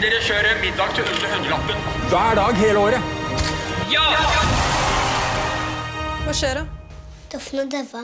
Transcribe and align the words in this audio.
Dere 0.00 0.18
kjører 0.24 0.56
middag 0.62 0.94
til 0.96 1.04
under 1.04 1.32
hundrelappen. 1.34 1.80
Hver 2.08 2.38
dag 2.38 2.56
hele 2.56 2.80
året. 2.80 3.10
Ja! 3.92 4.04
Hva 6.24 6.32
skjer 6.32 6.62
da? 6.62 6.62
Doffen 7.34 7.60
og 7.60 7.68
Døva. 7.74 8.00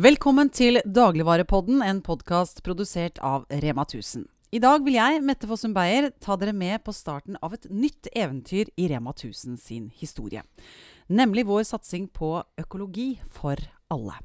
Velkommen 0.00 0.48
til 0.48 0.80
Dagligvarepodden, 0.86 1.82
en 1.84 2.00
podkast 2.00 2.64
produsert 2.64 3.20
av 3.20 3.44
Rema 3.52 3.84
1000. 3.84 4.24
I 4.56 4.62
dag 4.64 4.80
vil 4.88 4.96
jeg, 4.96 5.20
Mette 5.28 5.50
Fossum 5.50 5.76
Beyer, 5.76 6.08
ta 6.16 6.38
dere 6.40 6.56
med 6.56 6.80
på 6.86 6.96
starten 6.96 7.36
av 7.44 7.58
et 7.58 7.68
nytt 7.68 8.08
eventyr 8.16 8.72
i 8.80 8.88
Rema 8.88 9.12
1000 9.12 9.60
sin 9.60 9.90
historie. 10.00 10.40
Nemlig 11.12 11.44
vår 11.52 11.68
satsing 11.68 12.08
på 12.08 12.38
økologi 12.58 13.12
for 13.28 13.60
alle. 13.92 14.16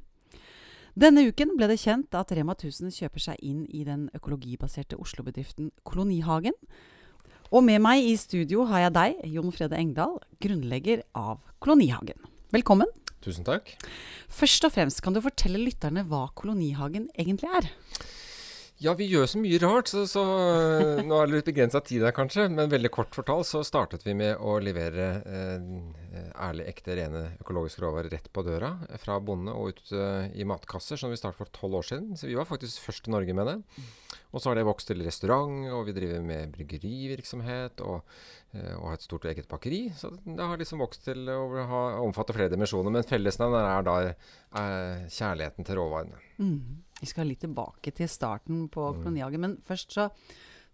Denne 0.95 1.25
uken 1.27 1.57
ble 1.59 1.67
det 1.67 1.81
kjent 1.81 2.15
at 2.15 2.29
Rema 2.31 2.53
1000 2.55 2.93
kjøper 2.95 3.19
seg 3.19 3.41
inn 3.43 3.65
i 3.67 3.81
den 3.83 4.05
økologibaserte 4.15 4.95
Oslo-bedriften 4.95 5.73
Kolonihagen. 5.83 6.55
Og 7.51 7.65
med 7.67 7.81
meg 7.83 8.05
i 8.07 8.13
studio 8.15 8.63
har 8.69 8.85
jeg 8.85 8.93
deg, 8.95 9.17
Jon 9.33 9.51
Frede 9.51 9.75
Engdahl, 9.75 10.15
grunnlegger 10.39 11.03
av 11.19 11.41
Kolonihagen. 11.59 12.15
Velkommen. 12.55 12.87
Tusen 13.19 13.43
takk. 13.43 13.73
Først 14.31 14.63
og 14.63 14.71
fremst, 14.77 15.03
kan 15.03 15.11
du 15.11 15.19
fortelle 15.19 15.59
lytterne 15.59 16.05
hva 16.07 16.29
Kolonihagen 16.31 17.09
egentlig 17.19 17.51
er? 17.59 17.67
Ja, 18.83 18.91
vi 18.91 19.05
gjør 19.07 19.27
så 19.31 19.39
mye 19.39 19.55
rart, 19.63 19.87
så, 19.87 20.01
så 20.09 20.21
øh, 20.21 20.97
nå 21.07 21.15
er 21.15 21.29
det 21.29 21.37
litt 21.37 21.47
begrensa 21.47 21.79
tid 21.79 22.03
her 22.03 22.11
kanskje. 22.15 22.49
Men 22.51 22.71
veldig 22.71 22.91
kort 22.91 23.15
fortalt 23.15 23.47
så 23.47 23.61
startet 23.63 24.03
vi 24.03 24.11
med 24.19 24.35
å 24.35 24.57
levere 24.59 25.05
eh, 25.23 26.25
ærlig, 26.43 26.65
ekte, 26.73 26.97
rene 26.99 27.21
økologiske 27.39 27.85
råvarer 27.85 28.11
rett 28.11 28.27
på 28.35 28.43
døra. 28.43 28.73
Fra 28.99 29.15
bonde 29.23 29.55
og 29.55 29.71
ut 29.71 29.93
eh, 29.95 30.27
i 30.35 30.47
matkasser, 30.47 30.99
som 30.99 31.13
vi 31.13 31.19
startet 31.19 31.39
for 31.39 31.53
tolv 31.55 31.79
år 31.79 31.87
siden. 31.87 32.17
Så 32.19 32.27
vi 32.27 32.35
var 32.35 32.49
faktisk 32.49 32.83
først 32.89 33.07
i 33.07 33.15
Norge 33.15 33.37
med 33.37 33.47
det. 33.47 33.57
Og 34.35 34.41
så 34.43 34.51
har 34.51 34.59
det 34.59 34.65
vokst 34.67 34.89
til 34.89 34.99
restaurant, 35.05 35.69
og 35.71 35.85
vi 35.87 35.93
driver 35.95 36.23
med 36.25 36.51
bryggerivirksomhet 36.57 37.79
og, 37.87 38.01
eh, 38.51 38.73
og 38.75 38.89
har 38.89 38.97
et 38.97 39.05
stort 39.05 39.27
eget 39.31 39.47
bakeri. 39.47 39.85
Så 39.95 40.11
det 40.11 40.43
har 40.43 40.59
liksom 40.59 40.83
vokst 40.83 41.05
til 41.07 41.29
å 41.31 41.45
omfatte 42.03 42.35
flere 42.35 42.51
dimensjoner. 42.51 42.91
Men 42.91 43.07
fellesnevnet 43.07 43.69
er 43.69 43.87
da 43.87 43.95
er 44.59 45.05
kjærligheten 45.07 45.67
til 45.67 45.79
råvarene. 45.79 46.19
Mm. 46.35 46.83
Vi 46.99 47.07
skal 47.11 47.31
litt 47.31 47.43
tilbake 47.43 47.95
til 47.95 48.11
starten 48.11 48.67
på 48.71 48.91
Mm. 48.95 49.39
Men 49.39 49.57
først 49.63 49.95
så, 49.95 50.09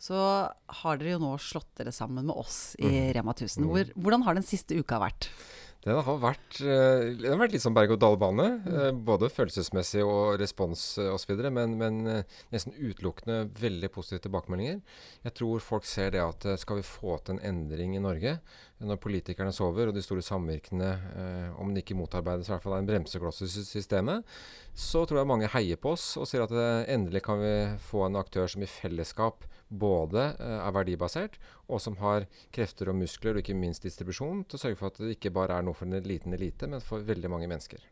så 0.01 0.49
har 0.81 0.97
dere 0.97 1.17
jo 1.17 1.21
nå 1.21 1.37
slått 1.37 1.69
dere 1.77 1.93
sammen 1.93 2.25
med 2.25 2.35
oss 2.35 2.75
i 2.79 2.89
Mm. 2.89 3.13
Rema 3.13 3.33
1000. 3.33 3.69
Hvor, 3.69 3.93
hvordan 3.93 4.23
har 4.23 4.33
den 4.33 4.43
siste 4.43 4.73
uka 4.77 4.99
vært? 4.99 5.29
Den 5.81 5.97
har 6.05 6.17
vært, 6.21 6.59
eh, 6.61 7.07
den 7.17 7.31
har 7.31 7.39
vært 7.41 7.55
litt 7.55 7.63
som 7.63 7.73
berg-og-dal-bane. 7.73 8.47
Mm. 8.61 8.73
eh, 8.77 8.91
Både 8.91 9.31
følelsesmessig 9.33 10.03
og 10.05 10.37
respons 10.41 10.83
eh, 11.01 11.09
osv. 11.09 11.33
Men, 11.49 11.73
men 11.79 12.23
nesten 12.53 12.75
utelukkende 12.77 13.47
veldig 13.57 13.89
positive 13.93 14.21
tilbakemeldinger. 14.27 14.81
Jeg 15.25 15.33
tror 15.39 15.63
folk 15.65 15.87
ser 15.89 16.13
det 16.13 16.21
at 16.21 16.45
skal 16.61 16.81
vi 16.81 16.85
få 16.85 17.17
til 17.25 17.37
en 17.37 17.45
endring 17.49 17.95
i 17.97 18.03
Norge, 18.03 18.37
når 18.81 19.01
politikerne 19.01 19.53
sover 19.53 19.89
og 19.89 19.97
de 19.97 20.01
store 20.01 20.23
samvirkene, 20.25 20.89
om 21.61 21.69
de 21.73 21.83
ikke 21.83 21.97
motarbeides, 21.97 22.49
i 22.49 22.53
hvert 22.53 22.63
fall 22.63 22.73
er 22.73 22.81
en 22.81 22.89
bremsekloss 22.89 23.43
i 23.45 23.49
systemet, 23.51 24.25
så 24.73 25.03
tror 25.05 25.21
jeg 25.21 25.29
mange 25.29 25.51
heier 25.53 25.77
på 25.77 25.93
oss 25.93 26.15
og 26.17 26.25
sier 26.29 26.47
at 26.47 26.55
endelig 26.89 27.21
kan 27.27 27.37
vi 27.43 27.53
få 27.91 28.07
en 28.07 28.17
aktør 28.17 28.49
som 28.49 28.65
i 28.65 28.69
fellesskap 28.69 29.45
både 29.71 30.25
eh, 30.35 30.57
er 30.59 30.75
verdibasert, 30.75 31.37
og 31.71 31.81
som 31.81 31.95
har 32.01 32.27
krefter 32.53 32.91
og 32.91 32.99
muskler, 32.99 33.37
og 33.37 33.43
ikke 33.43 33.57
minst 33.57 33.87
distribusjon, 33.87 34.43
til 34.45 34.59
å 34.59 34.63
sørge 34.65 34.79
for 34.79 34.91
at 34.91 34.99
det 35.01 35.15
ikke 35.15 35.33
bare 35.33 35.57
er 35.57 35.65
noe 35.65 35.77
for 35.77 35.87
en 35.87 36.03
liten 36.05 36.35
elite, 36.35 36.67
men 36.67 36.83
for 36.83 37.05
veldig 37.07 37.31
mange 37.31 37.49
mennesker. 37.51 37.83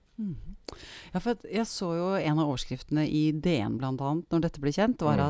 Ja, 1.13 1.21
for 1.23 1.39
jeg 1.47 1.63
så 1.69 1.93
jo 1.95 2.09
en 2.17 2.41
av 2.41 2.49
overskriftene 2.49 3.05
i 3.07 3.29
DN 3.31 3.77
bl.a. 3.79 3.93
når 3.95 4.43
dette 4.43 4.59
ble 4.59 4.73
kjent, 4.75 4.99
var 5.07 5.21
Mm. 5.21 5.23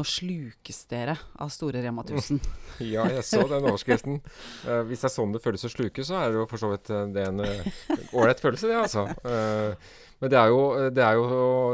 Nå 0.00 0.06
slukes 0.08 0.84
dere 0.90 1.16
av 1.40 1.50
store 1.52 1.82
Rema 1.84 2.04
1000. 2.06 2.40
Ja, 2.94 3.04
jeg 3.12 3.24
så 3.28 3.42
den 3.48 3.66
overskriften. 3.68 4.20
Uh, 4.64 4.80
hvis 4.88 5.02
det 5.02 5.10
er 5.10 5.12
sånn 5.12 5.34
det 5.34 5.42
føles 5.44 5.66
å 5.68 5.72
sluke, 5.72 6.04
så 6.06 6.16
er 6.20 6.30
det 6.30 6.40
jo 6.40 6.46
for 6.48 6.62
så 6.62 6.70
vidt 6.72 6.88
eh, 6.94 7.08
det 7.12 7.26
en 7.28 7.42
ålreit 7.44 8.40
uh, 8.40 8.44
følelse, 8.46 8.70
det, 8.70 8.78
altså. 8.80 9.04
Uh, 9.20 9.98
men 10.20 10.32
det 10.32 10.38
er, 10.40 10.52
jo, 10.52 10.62
det, 10.92 11.04
er 11.04 11.16
jo, 11.16 11.26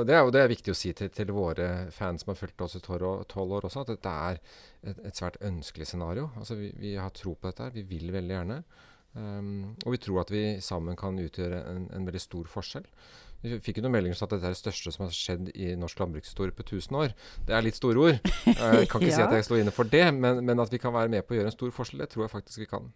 det 0.07 0.17
er 0.17 0.21
jo 0.23 0.33
det 0.35 0.43
er 0.43 0.51
viktig 0.51 0.75
å 0.75 0.79
si 0.79 0.93
til, 0.99 1.11
til 1.15 1.31
våre 1.35 1.69
fans 1.95 2.23
som 2.23 2.31
har 2.31 2.39
fulgt 2.39 2.63
oss 2.67 2.77
i 2.79 2.83
tolv 2.83 3.55
år 3.59 3.67
også, 3.67 3.83
at 3.83 3.95
dette 3.95 4.13
er 4.31 4.39
et, 4.39 5.01
et 5.11 5.19
svært 5.19 5.39
ønskelig 5.47 5.89
scenario. 5.91 6.29
Altså, 6.39 6.59
vi, 6.59 6.71
vi 6.79 6.95
har 6.99 7.15
tro 7.15 7.35
på 7.35 7.51
dette 7.51 7.67
her. 7.67 7.75
Vi 7.75 7.87
vil 7.91 8.13
veldig 8.15 8.37
gjerne. 8.37 8.61
Um, 9.17 9.75
og 9.87 9.95
vi 9.95 10.03
tror 10.05 10.21
at 10.23 10.31
vi 10.31 10.45
sammen 10.61 10.99
kan 10.99 11.19
utgjøre 11.19 11.63
en, 11.73 11.87
en 11.97 12.07
veldig 12.07 12.23
stor 12.23 12.51
forskjell. 12.53 12.87
Vi 13.43 13.59
fikk 13.63 13.79
jo 13.79 13.85
noen 13.85 13.95
meldinger 13.95 14.17
som 14.19 14.27
at 14.27 14.33
dette 14.37 14.49
er 14.49 14.55
det 14.57 14.59
største 14.61 14.93
som 14.95 15.05
har 15.07 15.13
skjedd 15.15 15.51
i 15.55 15.75
norsk 15.79 15.99
landbrukshistorie 16.01 16.55
på 16.57 16.65
1000 16.65 16.97
år. 16.99 17.13
Det 17.47 17.55
er 17.55 17.67
litt 17.67 17.77
store 17.79 17.99
ord. 18.09 18.31
Eh, 18.57 18.79
Jeg 18.83 18.89
kan 18.89 19.03
ikke 19.03 19.15
si 19.17 19.23
at 19.23 19.35
jeg 19.37 19.45
står 19.47 19.61
inne 19.63 19.75
for 19.75 19.85
det, 19.93 20.05
men, 20.17 20.41
men 20.47 20.63
at 20.63 20.73
vi 20.73 20.79
kan 20.83 20.95
være 20.95 21.11
med 21.13 21.27
på 21.27 21.35
å 21.35 21.39
gjøre 21.41 21.51
en 21.53 21.55
stor 21.57 21.75
forskjell, 21.77 22.01
det 22.03 22.09
tror 22.15 22.25
jeg 22.27 22.33
faktisk 22.33 22.63
vi 22.65 22.69
kan. 22.71 22.89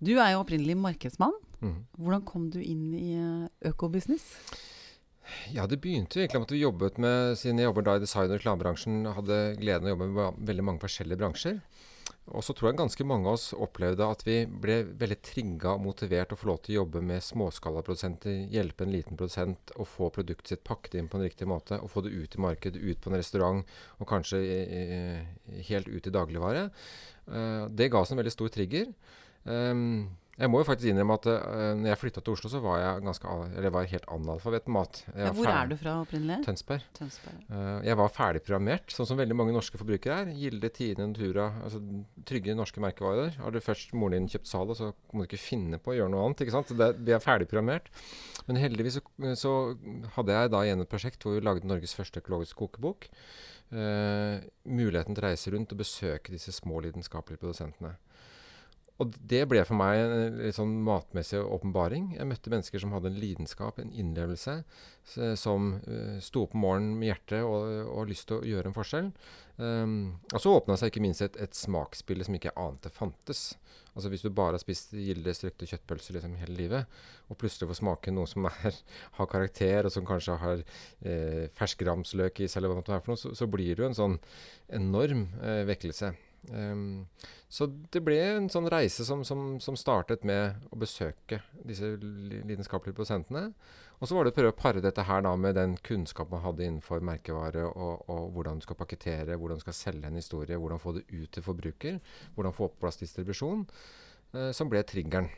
Du 0.00 0.12
er 0.18 0.32
jo 0.34 0.40
opprinnelig 0.42 0.76
markedsmann. 0.80 1.36
Mm. 1.60 1.78
Hvordan 2.00 2.24
kom 2.26 2.48
du 2.50 2.58
inn 2.64 2.86
i 2.96 3.12
eh, 3.20 3.70
økobusiness? 3.70 4.26
Ja, 5.54 5.66
det 5.70 5.78
begynte 5.84 6.18
egentlig 6.24 6.40
med 6.40 6.48
at 6.48 6.54
vi 6.56 6.62
jobbet 6.64 6.96
med, 6.98 7.36
siden 7.38 7.60
jeg 7.60 7.68
jobber 7.68 7.84
da 7.86 7.96
i 7.98 8.02
design- 8.02 8.30
og 8.32 8.38
reklamebransjen, 8.40 9.04
hadde 9.14 9.38
gleden 9.60 9.86
av 9.86 9.92
å 9.92 9.94
jobbe 9.94 10.08
med 10.16 10.40
veldig 10.50 10.64
mange 10.66 10.82
forskjellige 10.82 11.20
bransjer. 11.20 11.60
Og 12.30 12.44
så 12.46 12.54
tror 12.54 12.70
jeg 12.70 12.78
ganske 12.78 13.04
mange 13.08 13.26
av 13.26 13.36
oss 13.38 13.48
opplevde 13.56 14.06
at 14.06 14.22
vi 14.26 14.36
ble 14.46 14.80
veldig 15.00 15.18
trigga 15.26 15.74
og 15.74 15.82
motivert 15.88 16.34
å 16.34 16.38
få 16.38 16.50
lov 16.52 16.60
til 16.62 16.76
å 16.76 16.78
jobbe 16.80 17.02
med 17.02 17.24
småskalaprodusenter, 17.26 18.44
hjelpe 18.52 18.86
en 18.86 18.94
liten 18.94 19.18
produsent 19.18 19.72
å 19.74 19.86
få 19.88 20.12
produktet 20.14 20.54
sitt 20.54 20.64
pakket 20.66 20.98
inn 21.00 21.10
på 21.10 21.18
en 21.18 21.26
riktig 21.26 21.48
måte, 21.50 21.80
og 21.82 21.90
få 21.90 22.04
det 22.06 22.14
ut 22.14 22.36
i 22.36 22.42
markedet, 22.46 22.82
ut 22.82 23.02
på 23.02 23.10
en 23.10 23.18
restaurant, 23.18 23.74
og 23.98 24.10
kanskje 24.10 24.40
helt 25.70 25.90
ut 25.90 26.06
i 26.06 26.14
dagligvare. 26.14 26.68
Eh, 27.26 27.66
det 27.74 27.90
ga 27.90 28.04
oss 28.04 28.14
en 28.14 28.20
veldig 28.20 28.34
stor 28.34 28.52
trigger. 28.54 28.92
Um, 29.44 30.10
jeg 30.40 30.48
må 30.48 30.62
jo 30.62 30.66
faktisk 30.66 30.88
innrømme 30.88 31.16
at 31.18 31.26
uh, 31.28 31.72
når 31.76 31.90
jeg 31.90 32.00
flytta 32.00 32.22
til 32.24 32.32
Oslo, 32.32 32.50
så 32.52 32.60
var 32.64 32.78
jeg 32.80 33.02
ganske, 33.04 33.32
eller 33.60 33.72
var 33.74 33.88
helt 33.90 34.06
analfabet 34.14 34.68
med 34.68 34.74
mat. 34.78 35.00
Jeg 35.10 35.26
Ja, 35.26 35.32
hvor 35.36 35.50
er 35.52 35.68
du 35.68 35.74
fra 35.76 35.96
opprinnelig? 36.00 36.38
Tønsberg. 36.46 36.86
Tønsberg. 36.96 37.42
Uh, 37.50 37.80
jeg 37.84 37.98
var 38.00 38.14
ferdig 38.14 38.42
programmert, 38.46 38.94
sånn 38.94 39.08
som 39.10 39.20
veldig 39.20 39.36
mange 39.36 39.54
norske 39.56 39.80
forbrukere 39.80 40.22
er. 40.22 40.32
Gilde, 40.40 40.72
Tine, 40.72 41.10
Natura. 41.12 41.50
Altså 41.66 41.82
trygge 42.28 42.56
norske 42.56 42.80
merkevarer. 42.80 43.36
Har 43.42 43.52
du 43.52 43.60
først 43.64 43.92
moren 43.92 44.16
din 44.16 44.32
kjøpt 44.32 44.48
Zalo, 44.48 44.76
så 44.78 44.90
må 45.12 45.24
du 45.24 45.28
ikke 45.28 45.42
finne 45.42 45.82
på 45.82 45.92
å 45.92 45.98
gjøre 45.98 46.14
noe 46.14 46.24
annet. 46.24 46.44
ikke 46.46 46.56
sant? 46.56 46.72
Det, 46.80 46.90
vi 47.04 47.16
er 47.16 47.24
ferdig 47.24 47.50
programmert. 47.50 47.92
Men 48.48 48.62
heldigvis 48.62 48.96
så, 48.98 49.04
så 49.36 49.54
hadde 50.16 50.40
jeg 50.40 50.54
da 50.56 50.64
igjen 50.64 50.86
et 50.86 50.92
prosjekt 50.92 51.26
hvor 51.26 51.36
vi 51.36 51.44
lagde 51.44 51.68
Norges 51.68 51.96
første 51.98 52.24
økologiske 52.24 52.56
kokebok. 52.62 53.10
Uh, 53.70 54.40
muligheten 54.66 55.14
til 55.14 55.22
å 55.22 55.28
reise 55.28 55.52
rundt 55.52 55.76
og 55.76 55.84
besøke 55.84 56.32
disse 56.32 56.56
små 56.56 56.80
lidenskapelige 56.86 57.44
produsentene. 57.44 57.98
Og 59.00 59.14
det 59.30 59.46
ble 59.48 59.62
for 59.64 59.80
meg 59.80 59.98
en 60.02 60.40
litt 60.42 60.56
sånn 60.58 60.74
matmessig 60.84 61.40
åpenbaring. 61.40 62.10
Jeg 62.18 62.28
møtte 62.28 62.52
mennesker 62.52 62.82
som 62.82 62.92
hadde 62.92 63.08
en 63.08 63.20
lidenskap, 63.22 63.78
en 63.80 63.92
innlevelse, 63.96 64.58
som 65.40 65.70
uh, 65.86 66.18
sto 66.20 66.44
opp 66.44 66.56
om 66.56 66.66
morgenen 66.66 66.98
med 67.00 67.08
hjertet 67.08 67.46
og, 67.46 67.64
og 67.88 68.10
lyst 68.10 68.28
til 68.28 68.42
å 68.42 68.50
gjøre 68.50 68.68
en 68.70 68.76
forskjell. 68.76 69.08
Um, 69.60 70.20
og 70.32 70.40
så 70.40 70.52
åpna 70.56 70.76
seg 70.80 70.92
ikke 70.92 71.02
minst 71.04 71.24
et, 71.24 71.34
et 71.40 71.56
smaksbilde 71.56 72.24
som 72.28 72.36
ikke 72.36 72.48
jeg 72.52 72.60
ante 72.60 72.92
fantes. 72.92 73.42
Altså 73.90 74.08
Hvis 74.12 74.22
du 74.24 74.30
bare 74.32 74.54
har 74.54 74.62
spist 74.62 74.94
Gilde 74.94 75.34
strøkte 75.34 75.68
kjøttpølser 75.68 76.16
liksom 76.16 76.36
hele 76.40 76.56
livet, 76.56 77.00
og 77.28 77.38
plutselig 77.40 77.68
får 77.70 77.80
smake 77.80 78.14
noe 78.14 78.28
som 78.30 78.46
er, 78.48 78.78
har 79.18 79.30
karakter, 79.32 79.88
og 79.88 79.94
som 79.94 80.06
kanskje 80.08 80.38
har 80.40 80.62
eh, 80.62 81.44
fersk 81.58 81.84
ramsløk 81.88 82.40
i 82.40 82.48
seg, 82.48 82.60
eller 82.60 82.72
hva 82.72 82.84
det 82.84 82.96
er 82.96 83.04
for 83.04 83.14
noe, 83.14 83.20
så, 83.20 83.34
så 83.36 83.48
blir 83.50 83.74
det 83.74 83.84
jo 83.84 83.90
en 83.90 84.00
sånn 84.00 84.18
enorm 84.80 85.26
eh, 85.42 85.64
vekkelse. 85.68 86.14
Um, 86.48 87.04
så 87.52 87.66
det 87.92 88.00
ble 88.06 88.16
en 88.22 88.48
sånn 88.52 88.68
reise 88.72 89.04
som, 89.04 89.24
som, 89.26 89.58
som 89.60 89.76
startet 89.76 90.24
med 90.26 90.62
å 90.72 90.78
besøke 90.80 91.42
disse 91.66 91.92
lidenskapelige 92.00 92.96
prosentene. 92.96 93.50
Og 94.00 94.08
så 94.08 94.16
var 94.16 94.24
det 94.24 94.32
å 94.32 94.36
prøve 94.38 94.52
å 94.54 94.56
pare 94.56 94.80
dette 94.80 95.04
her 95.04 95.24
da 95.26 95.34
med 95.36 95.58
den 95.58 95.74
kunnskapen 95.84 96.32
man 96.38 96.44
hadde 96.46 96.64
innenfor 96.64 97.02
merkevare, 97.04 97.66
og, 97.68 98.06
og 98.08 98.30
hvordan 98.36 98.60
du 98.60 98.64
skal 98.64 98.78
pakkettere, 98.80 99.36
hvordan 99.36 99.60
du 99.60 99.64
skal 99.66 99.76
selge 99.76 100.08
en 100.08 100.16
historie, 100.16 100.56
hvordan 100.56 100.80
få 100.80 100.94
det 100.96 101.04
ut 101.10 101.28
til 101.34 101.44
forbruker, 101.44 101.98
hvordan 102.36 102.56
få 102.56 102.70
på 102.70 102.80
plass 102.86 103.00
distribusjon, 103.02 103.66
som 104.54 104.68
ble 104.70 104.82
triggeren. 104.86 105.30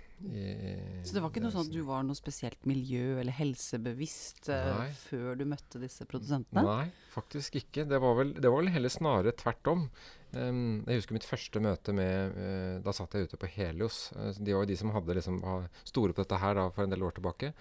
Så 1.03 1.17
det 1.17 1.23
var 1.23 1.33
ikke 1.33 1.43
noe 1.43 1.53
sånn 1.53 1.67
at 1.67 1.75
du 1.75 1.81
var 1.87 2.05
noe 2.07 2.17
spesielt 2.17 2.61
miljø- 2.69 3.19
eller 3.21 3.35
helsebevisst 3.35 4.51
eh, 4.55 4.69
Nei. 4.71 4.89
før 4.95 5.39
du 5.39 5.45
møtte 5.51 5.81
disse 5.83 6.07
produsentene? 6.09 6.63
Nei, 6.63 6.91
faktisk 7.15 7.59
ikke. 7.59 7.87
Det 7.91 7.99
var 8.03 8.19
vel, 8.21 8.35
det 8.37 8.51
var 8.53 8.63
vel 8.63 8.73
heller 8.75 8.93
snarere 8.93 9.35
tvert 9.39 9.73
om. 9.73 9.87
Um, 10.33 10.83
jeg 10.87 11.03
husker 11.03 11.19
mitt 11.19 11.29
første 11.29 11.61
møte 11.61 11.93
med 11.93 12.37
uh, 12.39 12.77
Da 12.81 12.95
satt 12.97 13.13
jeg 13.19 13.29
ute 13.29 13.41
på 13.41 13.51
Helios. 13.53 14.07
Uh, 14.15 14.31
de 14.39 14.55
var 14.55 14.65
jo 14.65 14.71
de 14.71 14.79
som 14.81 14.95
hadde 14.95 15.19
liksom, 15.19 15.43
store 15.91 16.15
på 16.15 16.25
dette 16.25 16.39
her 16.41 16.57
da, 16.61 16.69
for 16.73 16.87
en 16.87 16.95
del 16.95 17.05
år 17.05 17.19
tilbake. 17.19 17.53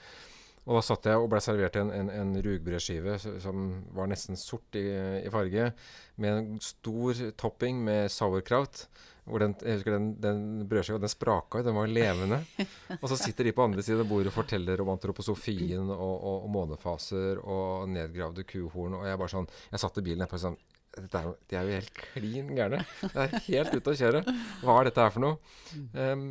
Og 0.70 0.78
da 0.78 0.84
satt 0.86 1.10
jeg 1.10 1.18
og 1.18 1.32
ble 1.32 1.42
servert 1.42 1.80
en, 1.82 1.90
en, 1.90 2.12
en 2.14 2.36
rugbrødskive 2.46 3.18
som 3.42 3.64
var 3.98 4.12
nesten 4.12 4.38
sort 4.38 4.78
i, 4.78 4.86
i 5.26 5.32
farge, 5.34 5.72
med 6.22 6.38
en 6.38 6.60
stor 6.62 7.18
topping 7.42 7.82
med 7.82 8.14
sauerkraut. 8.14 8.86
Hvor 9.22 9.44
den, 9.44 9.54
jeg 9.62 9.78
husker 9.78 9.94
den, 9.94 10.08
den 10.22 10.42
brødskiva 10.70 10.98
den 11.02 11.12
spraka, 11.12 11.62
den 11.66 11.78
var 11.78 11.92
levende. 11.92 12.42
Og 12.98 13.06
så 13.12 13.20
sitter 13.20 13.48
de 13.48 13.54
på 13.56 13.68
andre 13.68 13.84
siden 13.86 14.02
av 14.02 14.10
bordet 14.10 14.32
og 14.32 14.38
forteller 14.40 14.82
om 14.82 14.90
antroposofien 14.96 15.92
og, 15.94 16.02
og, 16.02 16.38
og 16.48 16.50
månefaser 16.56 17.42
og 17.44 17.92
nedgravde 17.94 18.48
kuhorn. 18.50 18.98
Og 18.98 19.06
jeg 19.08 19.22
bare 19.22 19.36
sånn 19.36 19.50
Jeg 19.70 19.84
satt 19.84 20.02
i 20.02 20.06
bilen 20.10 20.26
og 20.26 20.42
sånn 20.42 20.58
dette 20.92 21.20
er 21.22 21.36
De 21.48 21.56
er 21.56 21.68
jo 21.68 21.78
helt 21.78 21.94
klin 21.96 22.50
gærne. 22.58 22.82
Det 23.02 23.28
er 23.28 23.38
helt 23.46 23.78
ute 23.78 23.94
å 23.94 24.00
kjøre. 24.02 24.26
Hva 24.64 24.80
er 24.80 24.90
dette 24.90 25.06
her 25.06 25.14
for 25.14 25.24
noe? 25.24 25.38
Um, 25.94 26.26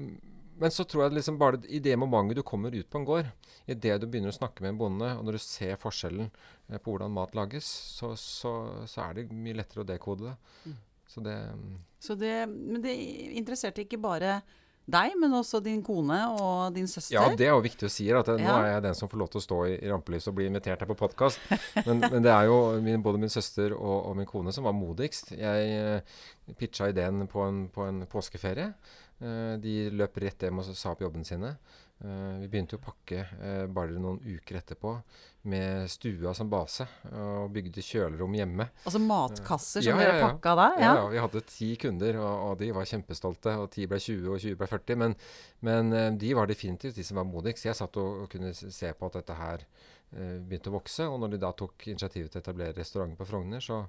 men 0.60 0.72
så 0.74 0.84
tror 0.84 1.06
jeg 1.06 1.16
liksom 1.16 1.38
bare 1.40 1.62
i 1.72 1.80
det 1.80 1.94
momentet 1.96 2.36
du 2.36 2.44
kommer 2.44 2.74
ut 2.74 2.88
på 2.90 3.00
en 3.00 3.06
gård, 3.08 3.30
i 3.64 3.72
det 3.72 3.94
du 4.02 4.04
begynner 4.04 4.28
å 4.28 4.36
snakke 4.36 4.60
med 4.60 4.74
en 4.74 4.80
bonde, 4.82 5.08
og 5.16 5.24
når 5.24 5.38
du 5.38 5.40
ser 5.40 5.80
forskjellen 5.80 6.28
eh, 6.28 6.76
på 6.76 6.92
hvordan 6.92 7.14
mat 7.16 7.32
lages, 7.38 7.64
så, 7.96 8.12
så, 8.20 8.52
så 8.84 9.06
er 9.06 9.16
det 9.16 9.30
mye 9.32 9.56
lettere 9.56 9.86
å 9.86 9.88
dekode 9.88 10.28
det. 10.28 10.74
Så 11.10 11.22
det 11.24 11.36
mm, 11.36 11.76
Så 12.00 12.14
det, 12.14 12.34
men 12.48 12.82
det 12.84 12.94
interesserte 13.36 13.82
ikke 13.82 14.00
bare 14.00 14.40
deg, 14.90 15.14
men 15.20 15.34
også 15.36 15.60
din 15.62 15.82
kone 15.84 16.16
og 16.34 16.74
din 16.74 16.88
søster. 16.90 17.14
Ja, 17.14 17.26
det 17.36 17.46
er 17.46 17.52
jo 17.52 17.62
viktig 17.62 17.86
å 17.86 17.92
si. 17.92 18.08
At 18.14 18.30
det, 18.30 18.40
Nå 18.42 18.54
er 18.56 18.72
jeg 18.72 18.84
den 18.88 18.96
som 18.98 19.10
får 19.10 19.20
lov 19.22 19.28
til 19.32 19.40
å 19.40 19.44
stå 19.44 19.58
i, 19.68 19.74
i 19.78 19.90
rampelyset 19.90 20.30
og 20.32 20.38
bli 20.38 20.48
invitert 20.50 20.82
her 20.82 20.90
på 20.90 20.98
podkast. 20.98 21.42
Men, 21.86 22.02
men 22.06 22.24
det 22.24 22.32
er 22.32 22.48
jo 22.50 22.56
min, 22.82 23.02
både 23.04 23.20
min 23.22 23.32
søster 23.32 23.74
og, 23.76 23.96
og 24.10 24.16
min 24.18 24.28
kone 24.28 24.54
som 24.56 24.66
var 24.66 24.74
modigst. 24.76 25.34
Jeg 25.38 26.00
uh, 26.00 26.24
pitcha 26.58 26.90
ideen 26.90 27.26
på 27.30 27.44
en, 27.46 27.62
på 27.72 27.86
en 27.86 28.02
påskeferie. 28.10 28.72
Uh, 29.20 29.54
de 29.62 29.76
løp 29.94 30.18
rett 30.24 30.48
hjem 30.48 30.62
og 30.62 30.72
sa 30.72 30.94
opp 30.94 31.04
jobbene 31.04 31.28
sine. 31.28 31.54
Eh, 32.00 32.36
vi 32.40 32.48
begynte 32.48 32.76
jo 32.76 32.80
å 32.80 32.84
pakke 32.86 33.26
eh, 33.44 33.66
bare 33.68 33.98
noen 34.00 34.22
uker 34.24 34.56
etterpå 34.60 34.94
med 35.50 35.88
stua 35.88 36.34
som 36.36 36.50
base, 36.52 36.84
og 37.16 37.52
bygde 37.54 37.80
kjølerom 37.80 38.34
hjemme. 38.36 38.66
Altså 38.84 39.00
matkasser 39.00 39.80
som 39.80 39.94
Ja, 39.94 39.94
ja, 39.96 40.02
dere 40.02 40.18
ja. 40.18 40.26
pakka 40.26 40.52
da? 40.58 40.66
Ja, 40.76 40.90
ja, 40.98 41.06
vi 41.14 41.22
hadde 41.22 41.40
ti 41.48 41.68
kunder, 41.80 42.18
og, 42.20 42.42
og 42.50 42.58
de 42.60 42.68
var 42.76 42.88
kjempestolte. 42.88 43.54
Og 43.62 43.70
Ti 43.72 43.86
ble 43.88 43.96
20, 44.00 44.26
og 44.28 44.36
20 44.42 44.58
ble 44.60 44.68
40. 44.68 45.00
Men, 45.00 45.16
men 45.64 45.96
eh, 45.96 46.10
de 46.20 46.34
var 46.36 46.50
definitivt 46.50 47.00
de 47.00 47.06
som 47.08 47.20
var 47.20 47.28
modigst. 47.28 47.64
Jeg 47.68 47.78
satt 47.78 47.96
og, 48.00 48.26
og 48.26 48.30
kunne 48.32 48.52
se 48.52 48.92
på 48.92 49.08
at 49.08 49.16
dette 49.20 49.38
her 49.38 49.64
eh, 49.64 50.36
begynte 50.44 50.72
å 50.72 50.76
vokse. 50.76 51.08
Og 51.08 51.20
når 51.24 51.34
de 51.36 51.42
da 51.46 51.54
tok 51.56 51.88
initiativet 51.88 52.32
til 52.32 52.42
å 52.42 52.44
etablere 52.44 52.76
restaurant 52.76 53.16
på 53.16 53.28
Frogner, 53.28 53.64
så 53.64 53.80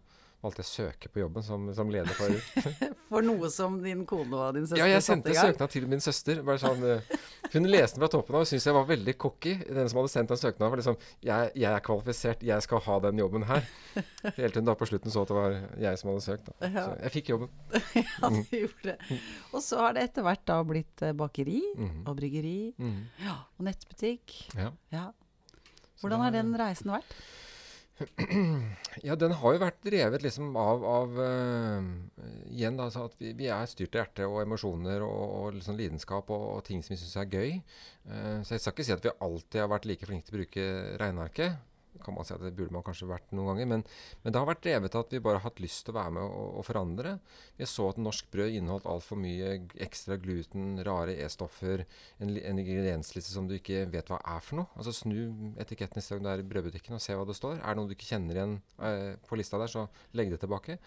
valgte 0.42 0.64
jeg 0.64 0.68
å 0.68 0.72
søke 0.92 1.10
på 1.14 1.20
jobben 1.22 1.44
som, 1.46 1.68
som 1.78 1.90
leder 1.94 2.14
for 2.18 2.32
For 3.12 3.22
noe 3.26 3.50
som 3.52 3.76
din 3.84 4.06
kone 4.10 4.34
og 4.34 4.56
din 4.56 4.64
søster 4.66 4.80
Ja, 4.82 4.88
jeg 4.90 5.04
sendte 5.06 5.34
søknad 5.36 5.70
til 5.74 5.86
min 5.92 6.00
søster. 6.02 6.40
Bare 6.48 6.62
sånn, 6.62 6.80
eh, 6.88 7.18
hun 7.54 7.68
leste 7.68 7.98
den 8.00 8.06
fra 8.06 8.10
toppen 8.14 8.38
av 8.40 8.46
og 8.46 8.48
syntes 8.50 8.66
jeg 8.70 8.76
var 8.78 8.86
veldig 8.88 9.16
cocky. 9.20 9.54
Den 9.68 9.90
som 9.92 10.00
hadde 10.00 10.12
sendt 10.14 10.32
den 10.32 10.40
søknaden, 10.40 10.72
var 10.72 10.80
liksom 10.80 10.98
jeg, 11.28 11.52
jeg 11.60 11.68
er 11.76 11.84
kvalifisert, 11.86 12.46
jeg 12.48 12.64
skal 12.66 12.80
ha 12.88 12.96
den 13.04 13.20
jobben 13.20 13.44
her. 13.50 13.68
Helt 14.24 14.40
til 14.56 14.62
hun 14.62 14.70
da 14.72 14.78
på 14.80 14.88
slutten 14.88 15.12
så 15.12 15.26
at 15.26 15.34
det 15.34 15.38
var 15.38 15.58
jeg 15.84 16.00
som 16.00 16.14
hadde 16.14 16.24
søkt. 16.26 16.48
Da. 16.54 16.72
Så 16.72 16.88
jeg 17.04 17.14
fikk 17.18 17.34
jobben. 17.36 17.52
Ja, 18.22 18.30
du 18.32 18.56
gjorde 18.56 18.94
det. 18.94 19.20
Og 19.52 19.60
så 19.66 19.82
har 19.84 19.94
det 19.98 20.08
etter 20.08 20.24
hvert 20.26 20.46
da 20.48 20.62
blitt 20.66 21.04
eh, 21.04 21.12
bakeri 21.18 21.60
Mhm. 21.76 22.06
og 22.08 22.16
bryggeri 22.18 22.58
Mhm. 22.80 23.02
ja, 23.28 23.36
og 23.60 23.68
nettbutikk. 23.68 24.38
Ja. 24.56 24.72
Ja. 24.96 25.06
Hvordan 26.02 26.24
har 26.24 26.32
den 26.34 26.56
reisen 26.58 26.90
vært? 26.96 27.12
Ja, 29.08 29.16
den 29.20 29.34
har 29.40 29.56
jo 29.56 29.62
vært 29.62 29.82
drevet 29.86 30.24
liksom 30.26 30.56
av, 30.60 30.84
av 30.88 31.20
uh, 31.22 31.90
Igjen 32.50 32.80
da, 32.80 32.90
at 32.90 33.18
vi, 33.22 33.34
vi 33.38 33.50
er 33.54 33.70
styrt 33.70 33.96
av 33.96 34.04
hjerte 34.04 34.28
og 34.30 34.42
emosjoner 34.44 35.06
og, 35.06 35.24
og 35.38 35.58
liksom 35.58 35.78
lidenskap 35.80 36.32
og, 36.34 36.48
og 36.58 36.64
ting 36.68 36.82
som 36.84 36.96
vi 36.96 37.02
syns 37.02 37.18
er 37.22 37.30
gøy. 37.32 37.60
Uh, 38.10 38.40
så 38.44 38.56
jeg 38.56 38.64
skal 38.64 38.76
ikke 38.76 38.88
si 38.88 38.96
at 38.96 39.06
vi 39.06 39.18
alltid 39.28 39.64
har 39.64 39.72
vært 39.72 39.90
like 39.90 40.10
flinke 40.10 40.28
til 40.28 40.36
å 40.36 40.42
bruke 40.42 40.68
regnearket. 41.02 41.60
Kan 42.02 42.16
man 42.16 42.28
si 42.28 42.34
at 42.34 42.44
Det 42.44 42.54
burde 42.56 42.74
man 42.76 42.86
kanskje 42.86 43.10
vært 43.10 43.34
noen 43.36 43.52
ganger. 43.52 43.70
Men, 43.74 43.84
men 44.24 44.34
det 44.34 44.40
har 44.40 44.48
vært 44.50 44.64
drevet 44.66 44.96
av 44.96 45.06
at 45.06 45.16
vi 45.16 45.22
bare 45.24 45.42
har 45.42 45.50
hatt 45.50 45.62
lyst 45.64 45.84
til 45.86 45.94
å 45.94 45.98
være 46.00 46.14
med 46.18 46.24
og, 46.26 46.48
og 46.62 46.66
forandre. 46.68 47.16
Jeg 47.60 47.70
så 47.72 47.90
at 47.92 48.00
norsk 48.02 48.30
brød 48.34 48.58
inneholdt 48.58 48.88
altfor 48.90 49.20
mye 49.22 49.54
ekstra 49.84 50.18
gluten, 50.22 50.80
rare 50.88 51.18
E-stoffer, 51.26 51.86
en, 52.22 52.34
en 52.38 52.62
ingrediensliste 52.64 53.34
som 53.34 53.50
du 53.50 53.58
ikke 53.58 53.84
vet 53.92 54.12
hva 54.12 54.22
er 54.36 54.46
for 54.46 54.62
noe. 54.62 54.72
Altså 54.78 54.96
Snu 54.96 55.54
etiketten 55.62 56.02
i 56.02 56.06
stedet 56.06 56.24
du 56.26 56.32
er 56.32 56.44
i 56.44 56.48
brødbutikken 56.48 56.98
og 56.98 57.04
se 57.04 57.18
hva 57.18 57.28
det 57.28 57.38
står. 57.38 57.60
Er 57.60 57.74
det 57.74 57.82
noe 57.82 57.92
du 57.92 57.98
ikke 57.98 58.10
kjenner 58.14 58.40
igjen 58.40 58.58
eh, 58.80 59.12
på 59.28 59.40
lista 59.40 59.60
der, 59.62 59.72
så 59.72 59.88
legg 60.18 60.32
det 60.34 60.42
tilbake. 60.44 60.80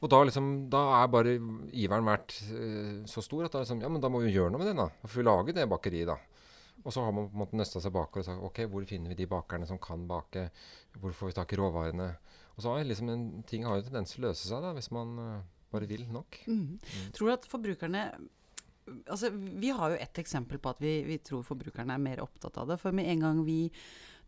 Og 0.00 0.12
da, 0.12 0.22
liksom, 0.28 0.54
da 0.72 0.84
er 1.00 1.12
bare 1.12 1.36
iveren 1.72 2.08
vært 2.08 2.38
eh, 2.52 3.04
så 3.10 3.24
stor 3.24 3.46
at 3.48 3.54
da, 3.56 3.64
liksom, 3.64 3.82
ja, 3.84 3.90
men 3.92 4.02
da 4.02 4.12
må 4.12 4.22
vi 4.24 4.34
gjøre 4.34 4.54
noe 4.54 4.62
med 4.62 4.70
det. 4.70 4.78
da. 4.78 4.90
Da 5.02 5.12
vi 5.12 5.26
lage 5.26 5.56
det 5.56 5.68
bakeriet, 5.70 6.12
da. 6.12 6.18
Og 6.86 6.94
så 6.94 7.02
har 7.02 7.14
man 7.14 7.26
på 7.26 7.34
en 7.34 7.42
måte 7.42 7.58
nøsta 7.58 7.82
seg 7.82 7.94
bakover 7.94 8.22
og 8.22 8.28
sagt 8.28 8.46
ok, 8.46 8.62
hvor 8.70 8.86
finner 8.86 9.10
vi 9.10 9.18
de 9.18 9.26
bakerne 9.30 9.66
som 9.66 9.80
kan 9.82 10.06
bake? 10.06 10.46
Hvor 11.02 11.14
får 11.16 11.32
vi 11.32 11.36
tak 11.40 11.52
i 11.52 11.58
råvarene? 11.58 12.08
Og 12.54 12.62
så 12.62 12.72
har 12.72 12.86
liksom 12.86 13.10
en 13.12 13.26
ting 13.48 13.66
har 13.66 13.80
jo 13.80 13.88
tendens 13.88 14.14
til 14.14 14.22
å 14.22 14.28
løse 14.30 14.46
seg 14.46 14.62
da, 14.64 14.70
hvis 14.76 14.92
man 14.94 15.18
eh, 15.20 15.44
bare 15.74 15.90
vil 15.90 16.06
nok. 16.14 16.38
Mhm. 16.46 16.78
Tror 17.16 17.28
du 17.28 17.34
at 17.36 17.52
forbrukerne 17.52 18.08
Altså, 19.10 19.32
Vi 19.34 19.72
har 19.74 19.90
jo 19.90 19.96
ett 19.98 20.18
eksempel 20.22 20.60
på 20.62 20.70
at 20.70 20.78
vi, 20.78 21.00
vi 21.02 21.16
tror 21.18 21.42
forbrukerne 21.42 21.96
er 21.96 21.98
mer 21.98 22.20
opptatt 22.22 22.54
av 22.62 22.68
det. 22.70 22.76
For 22.78 22.94
med 22.94 23.08
en 23.10 23.24
gang 23.24 23.40
vi 23.42 23.64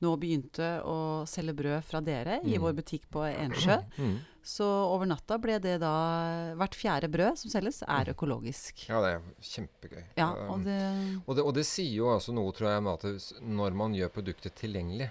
nå 0.01 0.17
begynte 0.21 0.83
å 0.87 1.27
selge 1.27 1.55
brød 1.59 1.83
fra 1.85 2.01
dere 2.01 2.41
i 2.45 2.57
Mm. 2.57 2.61
vår 2.63 2.73
butikk 2.79 3.09
på 3.11 3.25
Ensjø, 3.27 3.83
Mm. 3.99 4.19
så 4.45 4.65
over 4.95 5.07
natta 5.07 5.39
ble 5.39 5.59
det 5.59 5.81
da 5.81 6.55
Hvert 6.57 6.75
fjerde 6.75 7.11
brød 7.11 7.37
som 7.39 7.51
selges, 7.51 7.83
er 7.83 8.13
økologisk. 8.15 8.89
Ja, 8.89 9.01
det 9.03 9.15
er 9.15 9.21
kjempegøy. 9.43 10.05
Ja, 10.17 10.33
Um, 10.35 10.51
og 10.51 10.65
det 10.65 11.23
Og 11.29 11.37
det, 11.37 11.45
og 11.45 11.55
det 11.55 11.67
sier 11.67 11.93
jo 11.97 12.07
altså 12.15 12.33
noe, 12.33 12.53
tror 12.53 12.69
jeg, 12.75 12.83
med 12.83 12.93
at 13.05 13.43
når 13.43 13.75
man 13.75 13.93
gjør 13.95 14.09
produktet 14.11 14.55
tilgjengelig, 14.55 15.11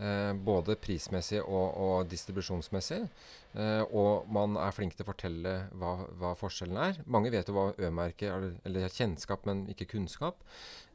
eh, 0.00 0.32
både 0.32 0.74
prismessig 0.76 1.40
og, 1.42 1.76
og 1.76 2.08
distribusjonsmessig, 2.08 3.08
eh, 3.54 3.82
og 3.92 4.26
man 4.32 4.56
er 4.56 4.70
flink 4.72 4.94
til 4.96 5.04
å 5.04 5.12
fortelle 5.12 5.68
hva, 5.74 6.06
hva 6.18 6.34
forskjellen 6.34 6.78
er 6.78 7.02
Mange 7.06 7.30
vet 7.30 7.46
jo 7.46 7.52
hva 7.54 7.74
Ø-merket 7.76 8.30
er, 8.30 8.52
eller 8.64 8.88
kjennskap, 8.88 9.44
men 9.46 9.66
ikke 9.68 9.86
kunnskap. 9.92 10.36